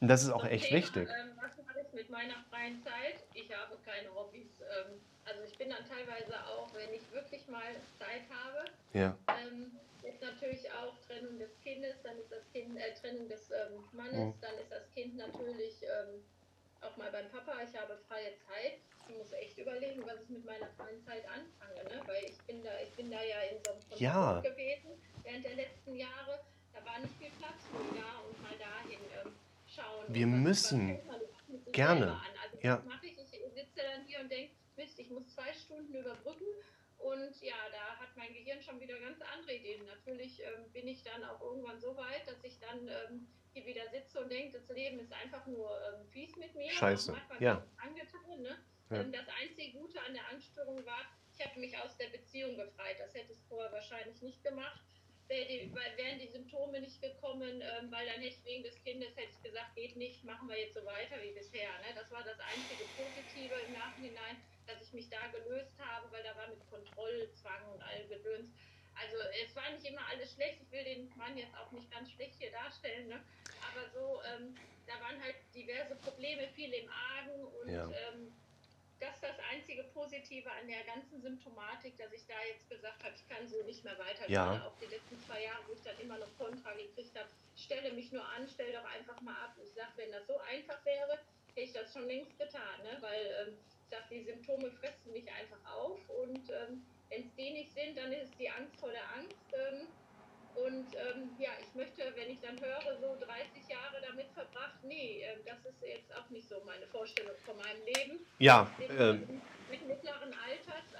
[0.00, 1.08] Und das ist auch echt Thema, wichtig.
[1.10, 3.24] Ähm, was mache ich mit meiner freien Zeit?
[3.34, 4.60] Ich habe keine Hobbys.
[4.60, 9.72] Ähm, also ich bin dann teilweise auch, wenn ich wirklich mal Zeit habe, Ja, ähm,
[10.02, 14.14] ist natürlich auch Trennung des Kindes, dann ist das Kind, äh, Trennung des ähm, Mannes,
[14.36, 14.40] Mhm.
[14.40, 16.22] dann ist das Kind natürlich ähm,
[16.82, 17.54] auch mal beim Papa.
[17.66, 18.78] Ich habe freie Zeit.
[19.08, 22.00] Ich muss echt überlegen, was ich mit meiner freien Zeit anfange, ne?
[22.06, 24.40] weil ich bin da, ich bin da ja in so einem Konflikt Ja.
[24.40, 24.90] gewesen
[25.24, 26.40] während der letzten Jahre.
[26.84, 29.32] Da war nicht viel Platz für da und mal dahin ähm,
[29.66, 30.04] schauen.
[30.08, 30.98] Wir müssen.
[31.72, 32.20] Gerne.
[32.42, 32.82] Also Ja.
[33.02, 33.18] ich?
[33.18, 36.46] Ich sitze dann hier und denke, Mist, ich muss zwei Stunden überbrücken
[36.98, 39.84] und ja, da hat mein Gehirn schon wieder ganz andere Ideen.
[39.86, 43.88] Natürlich ähm, bin ich dann auch irgendwann so weit, dass ich dann ähm, hier wieder
[43.90, 46.70] sitze und denke, das Leben ist einfach nur ähm, fies mit mir.
[46.70, 47.64] Scheiße, ja.
[47.76, 48.42] angetan.
[48.42, 48.58] Ne?
[48.90, 49.02] Ja.
[49.04, 51.00] Das einzige Gute an der Angststörung war,
[51.32, 52.98] ich habe mich aus der Beziehung befreit.
[52.98, 54.82] Das hätte ich vorher wahrscheinlich nicht gemacht.
[55.28, 59.42] Wären die Symptome nicht gekommen, ähm, weil dann hätte ich wegen des Kindes hätte ich
[59.42, 61.70] gesagt, geht nicht, machen wir jetzt so weiter wie bisher.
[61.80, 61.94] Ne?
[61.94, 66.36] Das war das einzige Positive im Nachhinein, dass ich mich da gelöst habe, weil da
[66.36, 68.50] war mit Kontrollzwang und all Gedöns.
[68.94, 70.60] Also es war nicht immer alles schlecht.
[70.62, 73.24] Ich will den Mann jetzt auch nicht ganz schlecht hier darstellen, ne?
[73.72, 74.54] aber so, ähm,
[74.86, 77.88] da waren halt diverse Probleme, viel im Argen und Ja.
[77.90, 78.33] ähm,
[79.74, 83.62] einzige Positive an der ganzen Symptomatik, dass ich da jetzt gesagt habe, ich kann so
[83.64, 84.28] nicht mehr weiter.
[84.28, 84.66] Ja.
[84.66, 88.12] Auch die letzten zwei Jahre, wo ich dann immer noch Kontra gekriegt habe, stelle mich
[88.12, 89.56] nur an, stell doch einfach mal ab.
[89.62, 91.18] Ich sage, wenn das so einfach wäre,
[91.48, 92.98] hätte ich das schon längst getan, ne?
[93.00, 97.50] weil ähm, ich sage, die Symptome fressen mich einfach auf und ähm, wenn es die
[97.50, 99.36] nicht sind, dann ist es die Angst vor der Angst.
[99.52, 99.88] Ähm,
[100.54, 105.22] und ähm, ja, ich möchte, wenn ich dann höre, so 30 Jahre damit verbracht, nee,
[105.22, 108.20] äh, das ist jetzt auch nicht so meine Vorstellung von meinem Leben.
[108.38, 108.90] Ja, Mit,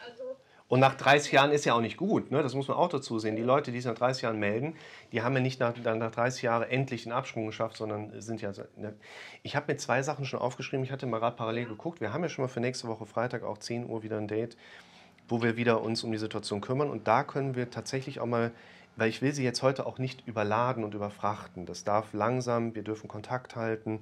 [0.07, 2.43] also und nach 30 Jahren ist ja auch nicht gut, ne?
[2.43, 3.37] das muss man auch dazu sehen.
[3.37, 4.77] Die Leute, die sich nach 30 Jahren melden,
[5.13, 8.51] die haben ja nicht nach, nach 30 Jahren endlich einen Absprung geschafft, sondern sind ja.
[8.77, 8.95] Ne?
[9.43, 12.01] Ich habe mir zwei Sachen schon aufgeschrieben, ich hatte mal gerade parallel geguckt.
[12.01, 14.57] Wir haben ja schon mal für nächste Woche Freitag auch 10 Uhr wieder ein Date,
[15.29, 16.89] wo wir wieder uns um die Situation kümmern.
[16.91, 18.51] Und da können wir tatsächlich auch mal,
[18.97, 21.67] weil ich will sie jetzt heute auch nicht überladen und überfrachten.
[21.67, 24.01] Das darf langsam, wir dürfen Kontakt halten,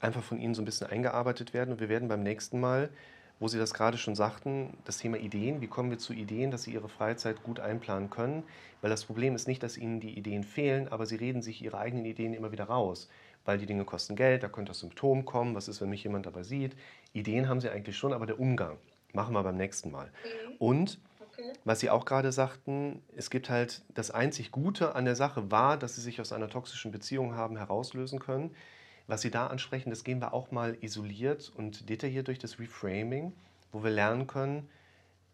[0.00, 1.72] einfach von Ihnen so ein bisschen eingearbeitet werden.
[1.72, 2.88] Und wir werden beim nächsten Mal,
[3.40, 6.64] wo Sie das gerade schon sagten, das Thema Ideen, wie kommen wir zu Ideen, dass
[6.64, 8.42] Sie Ihre Freizeit gut einplanen können.
[8.80, 11.78] Weil das Problem ist nicht, dass Ihnen die Ideen fehlen, aber Sie reden sich Ihre
[11.78, 13.08] eigenen Ideen immer wieder raus.
[13.44, 16.26] Weil die Dinge kosten Geld, da könnte das Symptom kommen, was ist, wenn mich jemand
[16.26, 16.76] dabei sieht.
[17.12, 18.76] Ideen haben Sie eigentlich schon, aber der Umgang
[19.12, 20.06] machen wir beim nächsten Mal.
[20.06, 21.52] mhm, Und okay.
[21.64, 25.76] was Sie auch gerade sagten, es gibt halt das einzig Gute an der Sache war,
[25.78, 28.54] dass Sie sich aus einer toxischen Beziehung haben herauslösen können.
[29.08, 33.32] Was Sie da ansprechen, das gehen wir auch mal isoliert und detailliert durch das Reframing,
[33.72, 34.68] wo wir lernen können,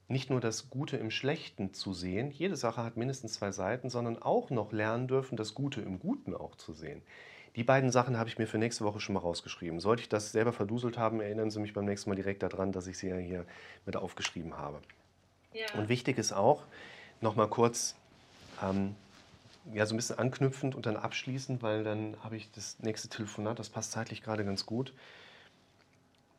[0.06, 4.20] nicht nur das Gute im Schlechten zu sehen, jede Sache hat mindestens zwei Seiten, sondern
[4.20, 7.02] auch noch lernen dürfen, das Gute im Guten auch zu sehen.
[7.56, 9.80] Die beiden Sachen habe ich mir für nächste Woche schon mal rausgeschrieben.
[9.80, 12.86] Sollte ich das selber verduselt haben, erinnern Sie mich beim nächsten Mal direkt daran, dass
[12.86, 13.44] ich sie ja hier
[13.86, 14.80] mit aufgeschrieben habe.
[15.52, 16.64] Ja, Und wichtig ist auch,
[17.20, 17.94] nochmal kurz,
[18.62, 18.96] ähm,
[19.72, 23.58] ja, so ein bisschen anknüpfend und dann abschließend, weil dann habe ich das nächste Telefonat,
[23.58, 24.92] das passt zeitlich gerade ganz gut.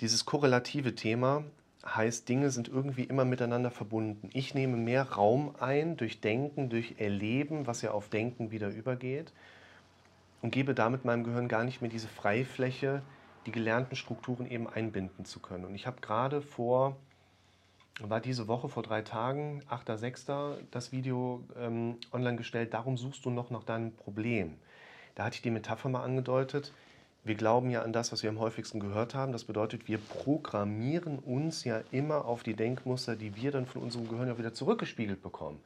[0.01, 1.43] Dieses korrelative Thema
[1.85, 4.29] heißt, Dinge sind irgendwie immer miteinander verbunden.
[4.33, 9.31] Ich nehme mehr Raum ein durch Denken, durch Erleben, was ja auf Denken wieder übergeht
[10.41, 13.01] und gebe damit meinem Gehirn gar nicht mehr diese Freifläche,
[13.45, 15.65] die gelernten Strukturen eben einbinden zu können.
[15.65, 16.97] Und ich habe gerade vor,
[18.01, 23.29] war diese Woche vor drei Tagen, 8.6., das Video ähm, online gestellt, darum suchst du
[23.29, 24.55] noch nach deinem Problem.
[25.15, 26.73] Da hatte ich die Metapher mal angedeutet.
[27.23, 29.31] Wir glauben ja an das, was wir am häufigsten gehört haben.
[29.31, 34.07] Das bedeutet, wir programmieren uns ja immer auf die Denkmuster, die wir dann von unserem
[34.09, 35.59] Gehirn ja wieder zurückgespiegelt bekommen.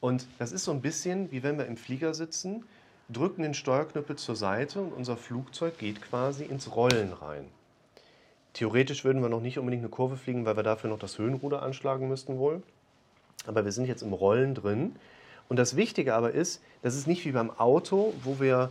[0.00, 2.64] Und das ist so ein bisschen, wie wenn wir im Flieger sitzen,
[3.08, 7.46] drücken den Steuerknüppel zur Seite und unser Flugzeug geht quasi ins Rollen rein.
[8.56, 11.62] Theoretisch würden wir noch nicht unbedingt eine Kurve fliegen, weil wir dafür noch das Höhenruder
[11.62, 12.62] anschlagen müssten wohl.
[13.46, 14.96] Aber wir sind jetzt im Rollen drin.
[15.50, 18.70] Und das Wichtige aber ist, das ist nicht wie beim Auto, wo wir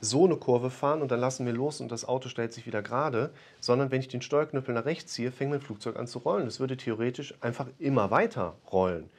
[0.00, 2.80] so eine Kurve fahren und dann lassen wir los und das Auto stellt sich wieder
[2.80, 3.28] gerade,
[3.60, 6.46] sondern wenn ich den Steuerknüppel nach rechts ziehe, fängt mein Flugzeug an zu rollen.
[6.46, 9.10] Das würde theoretisch einfach immer weiter rollen.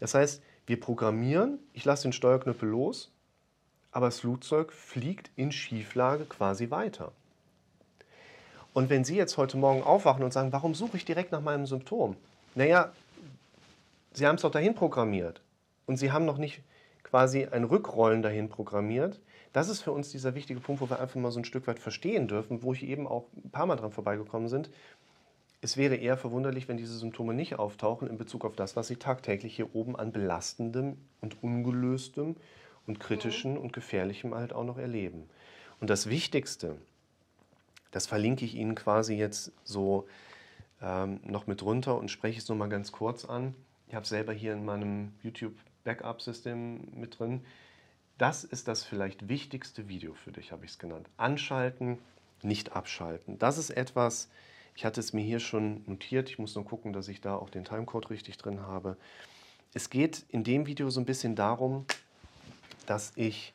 [0.00, 3.10] Das heißt, wir programmieren, ich lasse den Steuerknüppel los,
[3.90, 7.12] aber das Flugzeug fliegt in Schieflage quasi weiter.
[8.76, 11.64] Und wenn Sie jetzt heute Morgen aufwachen und sagen, warum suche ich direkt nach meinem
[11.64, 12.14] Symptom?
[12.54, 12.92] Naja,
[14.12, 15.40] Sie haben es doch dahin programmiert
[15.86, 16.60] und Sie haben noch nicht
[17.02, 19.18] quasi ein Rückrollen dahin programmiert.
[19.54, 21.78] Das ist für uns dieser wichtige Punkt, wo wir einfach mal so ein Stück weit
[21.78, 24.68] verstehen dürfen, wo ich eben auch ein paar Mal dran vorbeigekommen sind.
[25.62, 28.96] Es wäre eher verwunderlich, wenn diese Symptome nicht auftauchen in Bezug auf das, was sie
[28.96, 32.36] tagtäglich hier oben an belastendem und ungelöstem
[32.86, 33.56] und kritischem mhm.
[33.56, 35.30] und gefährlichem halt auch noch erleben.
[35.80, 36.76] Und das Wichtigste,
[37.96, 40.06] das verlinke ich Ihnen quasi jetzt so
[40.82, 43.54] ähm, noch mit runter und spreche es nur mal ganz kurz an.
[43.88, 47.42] Ich habe es selber hier in meinem YouTube-Backup-System mit drin.
[48.18, 51.08] Das ist das vielleicht wichtigste Video für dich, habe ich es genannt.
[51.16, 51.96] Anschalten,
[52.42, 53.38] nicht abschalten.
[53.38, 54.28] Das ist etwas,
[54.74, 57.48] ich hatte es mir hier schon notiert, ich muss nur gucken, dass ich da auch
[57.48, 58.98] den Timecode richtig drin habe.
[59.72, 61.86] Es geht in dem Video so ein bisschen darum,
[62.84, 63.54] dass ich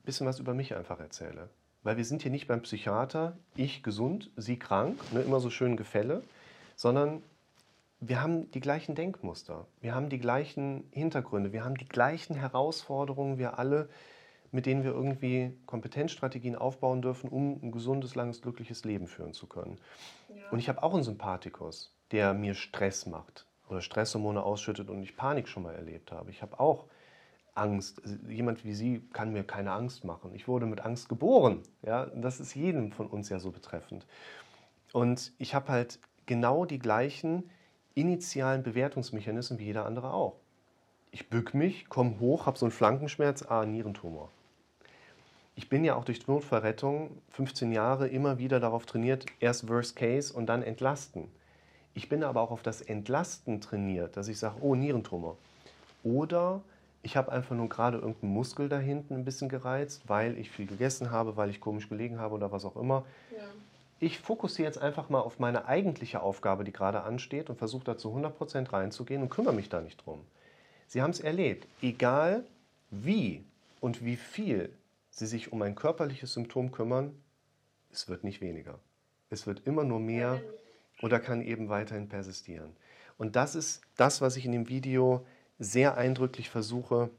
[0.00, 1.50] ein bisschen was über mich einfach erzähle.
[1.82, 5.76] Weil wir sind hier nicht beim Psychiater, ich gesund, sie krank, ne, immer so schön
[5.76, 6.22] Gefälle,
[6.76, 7.22] sondern
[8.00, 13.38] wir haben die gleichen Denkmuster, wir haben die gleichen Hintergründe, wir haben die gleichen Herausforderungen,
[13.38, 13.88] wir alle,
[14.52, 19.46] mit denen wir irgendwie Kompetenzstrategien aufbauen dürfen, um ein gesundes, langes, glückliches Leben führen zu
[19.46, 19.78] können.
[20.28, 20.48] Ja.
[20.50, 25.16] Und ich habe auch einen Sympathikus, der mir Stress macht oder Stresshormone ausschüttet und ich
[25.16, 26.30] Panik schon mal erlebt habe.
[26.30, 26.86] Ich habe auch
[27.54, 28.02] Angst.
[28.28, 30.34] Jemand wie Sie kann mir keine Angst machen.
[30.34, 31.62] Ich wurde mit Angst geboren.
[31.82, 34.06] Ja, das ist jedem von uns ja so betreffend.
[34.92, 37.50] Und ich habe halt genau die gleichen
[37.94, 40.36] initialen Bewertungsmechanismen wie jeder andere auch.
[41.12, 44.30] Ich bück mich, komme hoch, habe so einen Flankenschmerz, ah, Nierentumor.
[45.56, 50.32] Ich bin ja auch durch Notfallrettung 15 Jahre immer wieder darauf trainiert, erst Worst Case
[50.32, 51.28] und dann entlasten.
[51.94, 55.36] Ich bin aber auch auf das Entlasten trainiert, dass ich sage, oh, Nierentumor.
[56.04, 56.62] Oder
[57.02, 60.66] ich habe einfach nur gerade irgendeinen Muskel da hinten ein bisschen gereizt, weil ich viel
[60.66, 63.04] gegessen habe, weil ich komisch gelegen habe oder was auch immer.
[63.30, 63.44] Ja.
[63.98, 67.96] Ich fokussiere jetzt einfach mal auf meine eigentliche Aufgabe, die gerade ansteht und versuche da
[67.98, 70.24] zu 100% reinzugehen und kümmere mich da nicht drum.
[70.86, 71.68] Sie haben es erlebt.
[71.82, 72.44] Egal
[72.90, 73.44] wie
[73.80, 74.72] und wie viel
[75.10, 77.14] Sie sich um ein körperliches Symptom kümmern,
[77.92, 78.78] es wird nicht weniger.
[79.28, 80.40] Es wird immer nur mehr
[81.02, 82.74] oder kann eben weiterhin persistieren.
[83.18, 85.26] Und das ist das, was ich in dem Video
[85.60, 87.10] sehr eindrücklich versuche,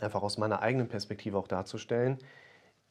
[0.00, 2.18] einfach aus meiner eigenen Perspektive auch darzustellen.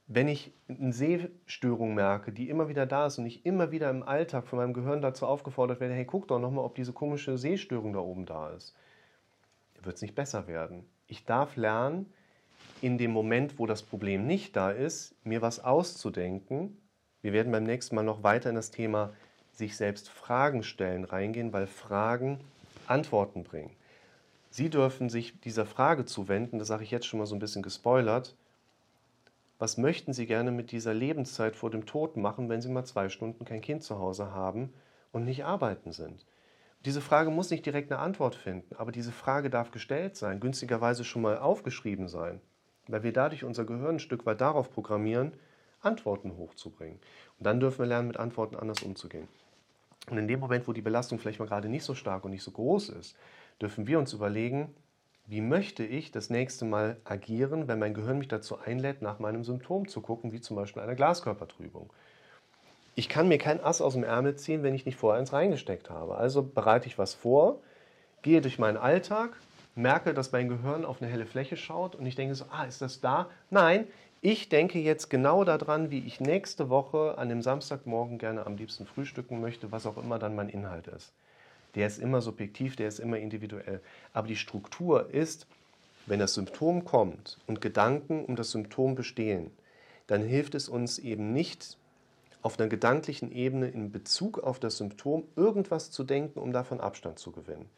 [0.07, 4.03] Wenn ich eine Sehstörung merke, die immer wieder da ist und ich immer wieder im
[4.03, 7.91] Alltag von meinem Gehirn dazu aufgefordert werde, hey, guck doch nochmal, ob diese komische Sehstörung
[7.91, 8.73] da oben da ist,
[9.81, 10.85] wird es nicht besser werden.
[11.07, 12.05] Ich darf lernen,
[12.81, 16.77] in dem Moment, wo das Problem nicht da ist, mir was auszudenken.
[17.21, 19.13] Wir werden beim nächsten Mal noch weiter in das Thema
[19.51, 22.39] sich selbst Fragen stellen reingehen, weil Fragen
[22.85, 23.71] Antworten bringen.
[24.57, 27.61] Sie dürfen sich dieser Frage zuwenden, das sage ich jetzt schon mal so ein bisschen
[27.61, 28.35] gespoilert.
[29.59, 33.09] Was möchten Sie gerne mit dieser Lebenszeit vor dem Tod machen, wenn Sie mal zwei
[33.09, 34.73] Stunden kein Kind zu Hause haben
[35.11, 36.25] und nicht arbeiten sind?
[36.85, 41.03] Diese Frage muss nicht direkt eine Antwort finden, aber diese Frage darf gestellt sein, günstigerweise
[41.03, 42.41] schon mal aufgeschrieben sein,
[42.87, 45.33] weil wir dadurch unser Gehirn ein Stück weit darauf programmieren,
[45.81, 46.99] Antworten hochzubringen.
[47.37, 49.27] Und dann dürfen wir lernen, mit Antworten anders umzugehen.
[50.09, 52.43] Und in dem Moment, wo die Belastung vielleicht mal gerade nicht so stark und nicht
[52.43, 53.15] so groß ist,
[53.61, 54.73] dürfen wir uns überlegen,
[55.25, 59.43] wie möchte ich das nächste Mal agieren, wenn mein Gehirn mich dazu einlädt, nach meinem
[59.43, 61.91] Symptom zu gucken, wie zum Beispiel einer Glaskörpertrübung.
[62.95, 65.89] Ich kann mir kein Ass aus dem Ärmel ziehen, wenn ich nicht vorher eins reingesteckt
[65.89, 66.15] habe.
[66.15, 67.59] Also bereite ich was vor,
[68.21, 69.35] gehe durch meinen Alltag,
[69.75, 72.81] merke, dass mein Gehirn auf eine helle Fläche schaut und ich denke so, ah, ist
[72.81, 73.29] das da?
[73.49, 73.85] Nein,
[74.21, 78.87] ich denke jetzt genau daran, wie ich nächste Woche an dem Samstagmorgen gerne am liebsten
[78.87, 81.13] frühstücken möchte, was auch immer dann mein Inhalt ist
[81.77, 83.81] der ist immer subjektiv, der ist immer individuell.
[84.11, 85.45] Aber die Struktur ist,
[86.07, 89.51] wenn das Symptom kommt und Gedanken um das Symptom bestehen,
[90.07, 91.77] dann hilft es uns eben nicht,
[92.41, 97.19] auf einer gedanklichen Ebene in Bezug auf das Symptom irgendwas zu denken, um davon Abstand
[97.19, 97.69] zu gewinnen.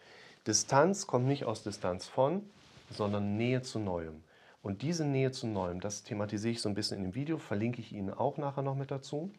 [0.47, 2.43] Distanz kommt nicht aus Distanz von,
[2.91, 4.23] sondern Nähe zu Neuem.
[4.61, 7.81] Und diese Nähe zu Neuem, das thematisiere ich so ein bisschen in dem Video, verlinke
[7.81, 9.31] ich Ihnen auch nachher noch mit dazu.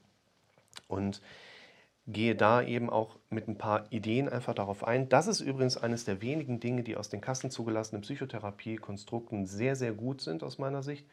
[0.89, 1.23] Und
[2.13, 5.09] gehe da eben auch mit ein paar Ideen einfach darauf ein.
[5.09, 9.93] Das ist übrigens eines der wenigen Dinge, die aus den Kassen zugelassenen Psychotherapiekonstrukten sehr, sehr
[9.93, 11.07] gut sind aus meiner Sicht.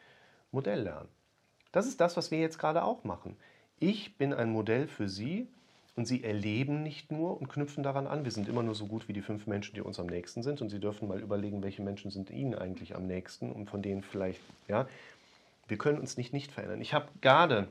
[0.50, 1.08] Modelllernen.
[1.72, 3.36] Das ist das, was wir jetzt gerade auch machen.
[3.78, 5.46] Ich bin ein Modell für Sie
[5.94, 8.24] und Sie erleben nicht nur und knüpfen daran an.
[8.24, 10.62] Wir sind immer nur so gut wie die fünf Menschen, die uns am nächsten sind
[10.62, 14.02] und Sie dürfen mal überlegen, welche Menschen sind Ihnen eigentlich am nächsten und von denen
[14.02, 14.88] vielleicht, ja,
[15.68, 16.80] Wir können uns nicht nicht verändern.
[16.80, 17.68] Ich habe gerade,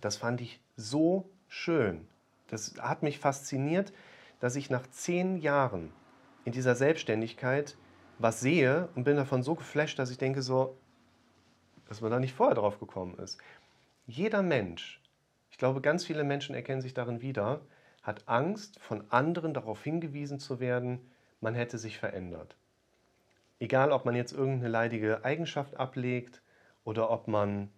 [0.00, 2.06] das fand ich so schön,
[2.48, 3.92] das hat mich fasziniert,
[4.40, 5.92] dass ich nach zehn Jahren
[6.44, 7.76] in dieser Selbstständigkeit
[8.18, 10.76] was sehe und bin davon so geflasht, dass ich denke so,
[11.88, 13.38] dass man da nicht vorher drauf gekommen ist.
[14.06, 15.00] Jeder Mensch,
[15.50, 17.60] ich glaube, ganz viele Menschen erkennen sich darin wieder,
[18.02, 21.00] hat Angst, von anderen darauf hingewiesen zu werden,
[21.40, 22.56] man hätte sich verändert.
[23.58, 26.42] Egal, ob man jetzt irgendeine leidige Eigenschaft ablegt
[26.84, 27.70] oder ob man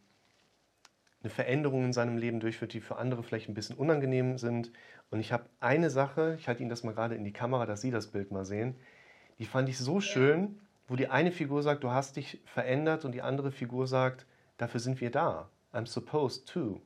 [1.26, 4.70] eine Veränderung in seinem Leben durchführt, die für andere vielleicht ein bisschen unangenehm sind.
[5.10, 7.80] Und ich habe eine Sache, ich halte Ihnen das mal gerade in die Kamera, dass
[7.80, 8.76] Sie das Bild mal sehen,
[9.40, 13.10] die fand ich so schön, wo die eine Figur sagt, du hast dich verändert und
[13.10, 14.24] die andere Figur sagt,
[14.56, 15.50] dafür sind wir da.
[15.72, 16.80] I'm supposed to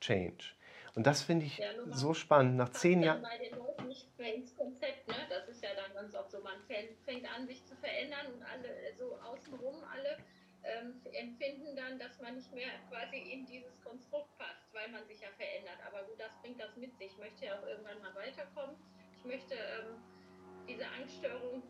[0.00, 0.52] change.
[0.94, 2.56] Und das finde ich ja, so spannend.
[2.56, 3.22] Nach zehn Jahren.
[3.22, 5.14] bei den Leuten nicht mehr ins Konzept, ne?
[5.30, 8.68] Das ist ja dann ganz oft so, man fängt an, sich zu verändern und alle
[8.98, 10.18] so außenrum alle
[10.66, 15.20] ähm, empfinden dann, dass man nicht mehr quasi in dieses Konstrukt passt, weil man sich
[15.20, 15.78] ja verändert.
[15.86, 17.12] Aber gut, das bringt das mit sich.
[17.12, 18.76] Ich möchte ja auch irgendwann mal weiterkommen.
[19.18, 19.96] Ich möchte ähm,
[20.68, 21.62] diese Angststörung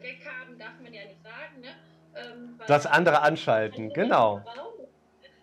[0.00, 1.60] weghaben, darf man ja nicht sagen.
[1.60, 1.74] Ne?
[2.14, 4.36] Ähm, das andere anschalten, genau.
[4.38, 4.86] Raum,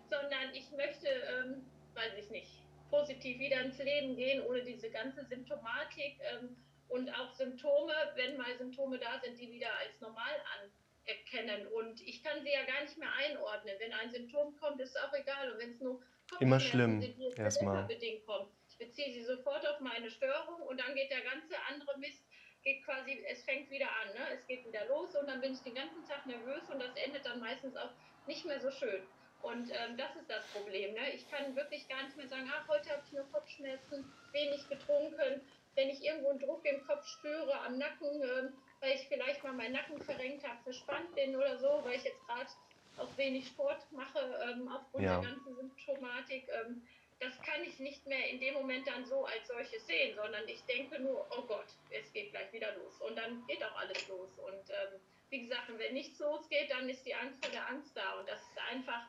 [0.10, 5.26] sondern ich möchte, ähm, weiß ich nicht, positiv wieder ins Leben gehen, ohne diese ganze
[5.26, 6.56] Symptomatik ähm,
[6.88, 10.72] und auch Symptome, wenn mal Symptome da sind, die wieder als normal an
[11.08, 11.68] erkennen.
[11.68, 13.76] Und ich kann sie ja gar nicht mehr einordnen.
[13.80, 15.52] Wenn ein Symptom kommt, ist es auch egal.
[15.52, 16.02] Und wenn es nur
[16.40, 17.02] immer schlimm
[17.36, 18.52] erstmal bedingt kommt.
[18.70, 22.24] Ich beziehe sie sofort auf meine Störung und dann geht der ganze andere Mist,
[22.64, 24.36] geht quasi, es fängt wieder an, ne?
[24.36, 27.26] es geht wieder los und dann bin ich den ganzen Tag nervös und das endet
[27.26, 27.92] dann meistens auch
[28.28, 29.02] nicht mehr so schön.
[29.42, 30.94] Und ähm, das ist das Problem.
[30.94, 31.14] Ne?
[31.14, 35.42] Ich kann wirklich gar nicht mehr sagen, ach, heute habe ich nur Kopfschmerzen, wenig getrunken.
[35.76, 39.54] Wenn ich irgendwo einen Druck im Kopf spüre, am Nacken, ähm, weil ich vielleicht mal
[39.54, 42.50] meinen Nacken verrenkt habe, verspannt bin oder so, weil ich jetzt gerade
[42.98, 44.20] auch wenig Sport mache,
[44.50, 45.20] ähm, aufgrund ja.
[45.20, 46.48] der ganzen Symptomatik.
[46.50, 46.82] Ähm,
[47.20, 50.64] das kann ich nicht mehr in dem Moment dann so als solches sehen, sondern ich
[50.66, 53.02] denke nur, oh Gott, es geht gleich wieder los.
[53.02, 54.30] Und dann geht auch alles los.
[54.38, 55.00] Und ähm,
[55.30, 58.20] wie gesagt, wenn nichts losgeht, dann ist die Angst vor der Angst da.
[58.20, 59.02] Und das ist einfach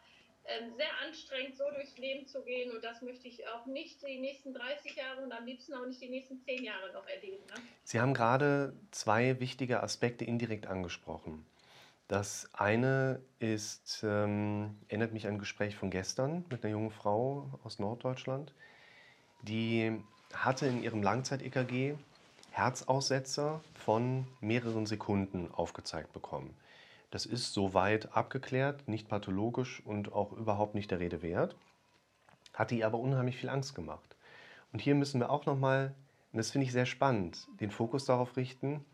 [0.48, 2.70] ähm, sehr anstrengend, so durchs Leben zu gehen.
[2.70, 6.00] Und das möchte ich auch nicht die nächsten 30 Jahre und am liebsten auch nicht
[6.00, 7.44] die nächsten 10 Jahre noch erleben.
[7.46, 7.54] Ne?
[7.84, 11.46] Sie haben gerade zwei wichtige Aspekte indirekt angesprochen.
[12.08, 17.50] Das eine ist, ähm, erinnert mich an ein Gespräch von gestern mit einer jungen Frau
[17.64, 18.54] aus Norddeutschland.
[19.42, 21.96] Die hatte in ihrem Langzeit-EKG
[22.50, 26.56] Herzaussetzer von mehreren Sekunden aufgezeigt bekommen.
[27.10, 31.56] Das ist soweit abgeklärt, nicht pathologisch und auch überhaupt nicht der Rede wert.
[32.52, 34.16] Hat ihr aber unheimlich viel Angst gemacht.
[34.72, 35.94] Und hier müssen wir auch nochmal,
[36.32, 38.84] und das finde ich sehr spannend, den Fokus darauf richten,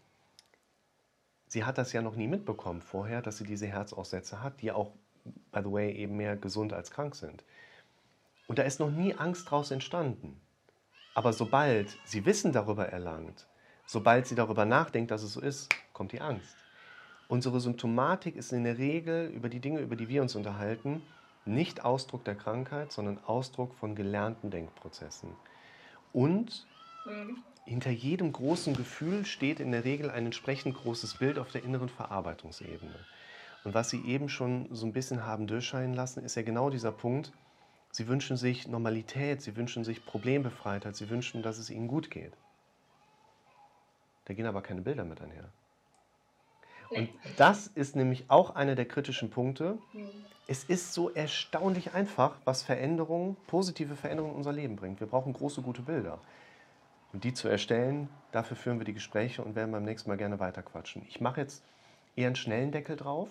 [1.48, 4.92] sie hat das ja noch nie mitbekommen vorher, dass sie diese Herzaussätze hat, die auch,
[5.50, 7.44] by the way, eben mehr gesund als krank sind.
[8.46, 10.40] Und da ist noch nie Angst daraus entstanden.
[11.14, 13.48] Aber sobald sie Wissen darüber erlangt,
[13.86, 16.63] sobald sie darüber nachdenkt, dass es so ist, kommt die Angst.
[17.34, 21.02] Unsere Symptomatik ist in der Regel über die Dinge, über die wir uns unterhalten,
[21.44, 25.30] nicht Ausdruck der Krankheit, sondern Ausdruck von gelernten Denkprozessen.
[26.12, 26.64] Und
[27.04, 27.42] mhm.
[27.64, 31.88] hinter jedem großen Gefühl steht in der Regel ein entsprechend großes Bild auf der inneren
[31.88, 33.00] Verarbeitungsebene.
[33.64, 36.92] Und was Sie eben schon so ein bisschen haben durchscheinen lassen, ist ja genau dieser
[36.92, 37.32] Punkt.
[37.90, 42.34] Sie wünschen sich Normalität, Sie wünschen sich Problembefreitheit, Sie wünschen, dass es Ihnen gut geht.
[44.26, 45.50] Da gehen aber keine Bilder mit einher.
[46.94, 49.78] Und das ist nämlich auch einer der kritischen Punkte.
[50.46, 55.00] Es ist so erstaunlich einfach, was Veränderungen, positive Veränderungen in unser Leben bringt.
[55.00, 56.18] Wir brauchen große, gute Bilder.
[57.12, 60.40] Und die zu erstellen, dafür führen wir die Gespräche und werden beim nächsten Mal gerne
[60.40, 61.02] weiterquatschen.
[61.08, 61.62] Ich mache jetzt
[62.16, 63.28] eher einen schnellen Deckel drauf.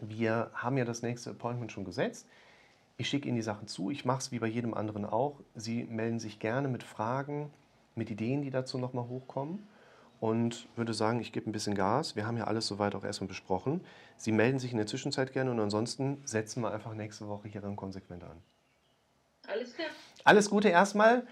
[0.00, 2.26] Wir haben ja das nächste Appointment schon gesetzt.
[2.98, 3.90] Ich schicke Ihnen die Sachen zu.
[3.90, 5.40] Ich mache es wie bei jedem anderen auch.
[5.54, 7.50] Sie melden sich gerne mit Fragen,
[7.94, 9.66] mit Ideen, die dazu nochmal hochkommen
[10.20, 12.16] und würde sagen, ich gebe ein bisschen Gas.
[12.16, 13.84] Wir haben ja alles soweit auch erstmal besprochen.
[14.16, 17.60] Sie melden sich in der Zwischenzeit gerne und ansonsten setzen wir einfach nächste Woche hier
[17.60, 18.42] dann konsequent an.
[19.46, 19.88] Alles klar.
[20.24, 21.26] Alles Gute erstmal.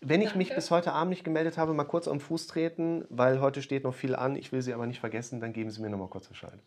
[0.00, 0.38] Wenn ich Danke.
[0.38, 3.84] mich bis heute Abend nicht gemeldet habe, mal kurz am Fuß treten, weil heute steht
[3.84, 4.34] noch viel an.
[4.34, 6.58] Ich will Sie aber nicht vergessen, dann geben Sie mir noch mal kurz Bescheid.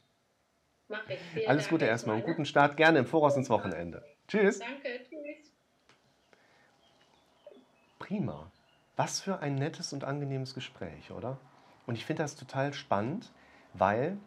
[0.87, 1.19] Mach ich.
[1.33, 2.77] Vielen Alles Gute erstmal und guten Start.
[2.77, 4.03] Gerne im Voraus ins Wochenende.
[4.27, 4.59] Tschüss.
[4.59, 4.99] Danke.
[5.09, 5.51] Tschüss.
[7.97, 8.51] Prima.
[8.95, 11.39] Was für ein nettes und angenehmes Gespräch, oder?
[11.85, 13.31] Und ich finde das total spannend,
[13.73, 14.17] weil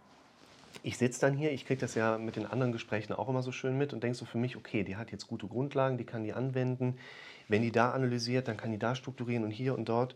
[0.82, 3.52] ich sitze dann hier, ich kriege das ja mit den anderen Gesprächen auch immer so
[3.52, 6.24] schön mit und denke so für mich, okay, die hat jetzt gute Grundlagen, die kann
[6.24, 6.98] die anwenden.
[7.48, 10.14] Wenn die da analysiert, dann kann die da strukturieren und hier und dort.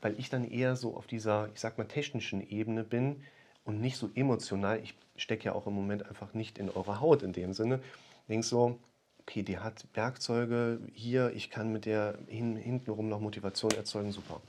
[0.00, 3.22] Weil ich dann eher so auf dieser, ich sag mal, technischen Ebene bin
[3.64, 4.80] und nicht so emotional.
[4.82, 7.80] Ich stecke ja auch im Moment einfach nicht in eurer Haut in dem Sinne.
[8.28, 8.78] Denk so,
[9.20, 14.40] okay, die hat Werkzeuge hier, ich kann mit der hin, hintenrum noch Motivation erzeugen, super.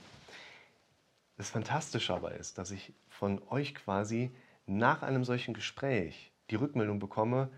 [1.36, 4.34] Das Fantastische aber ist, dass ich von euch quasi
[4.66, 7.50] nach einem solchen Gespräch die Rückmeldung bekomme,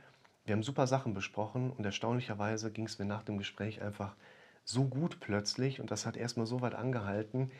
[0.44, 4.14] wir haben super Sachen besprochen und erstaunlicherweise ging es mir nach dem Gespräch einfach
[4.64, 7.50] so gut plötzlich und das hat erstmal so weit angehalten,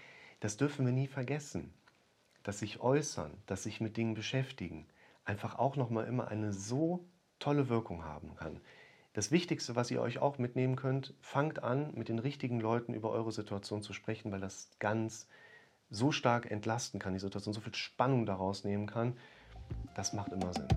[0.41, 1.75] das dürfen wir nie vergessen,
[2.45, 4.87] dass sich äußern, dass sich mit Dingen beschäftigen,
[5.25, 7.05] einfach auch nochmal immer eine so
[7.39, 8.61] tolle Wirkung haben kann.
[9.12, 13.11] Das Wichtigste, was ihr euch auch mitnehmen könnt, fangt an, mit den richtigen Leuten über
[13.11, 15.27] eure Situation zu sprechen, weil das ganz
[15.91, 19.16] so stark entlasten kann, die Situation so viel Spannung daraus nehmen kann.
[19.95, 20.68] Das macht immer Sinn.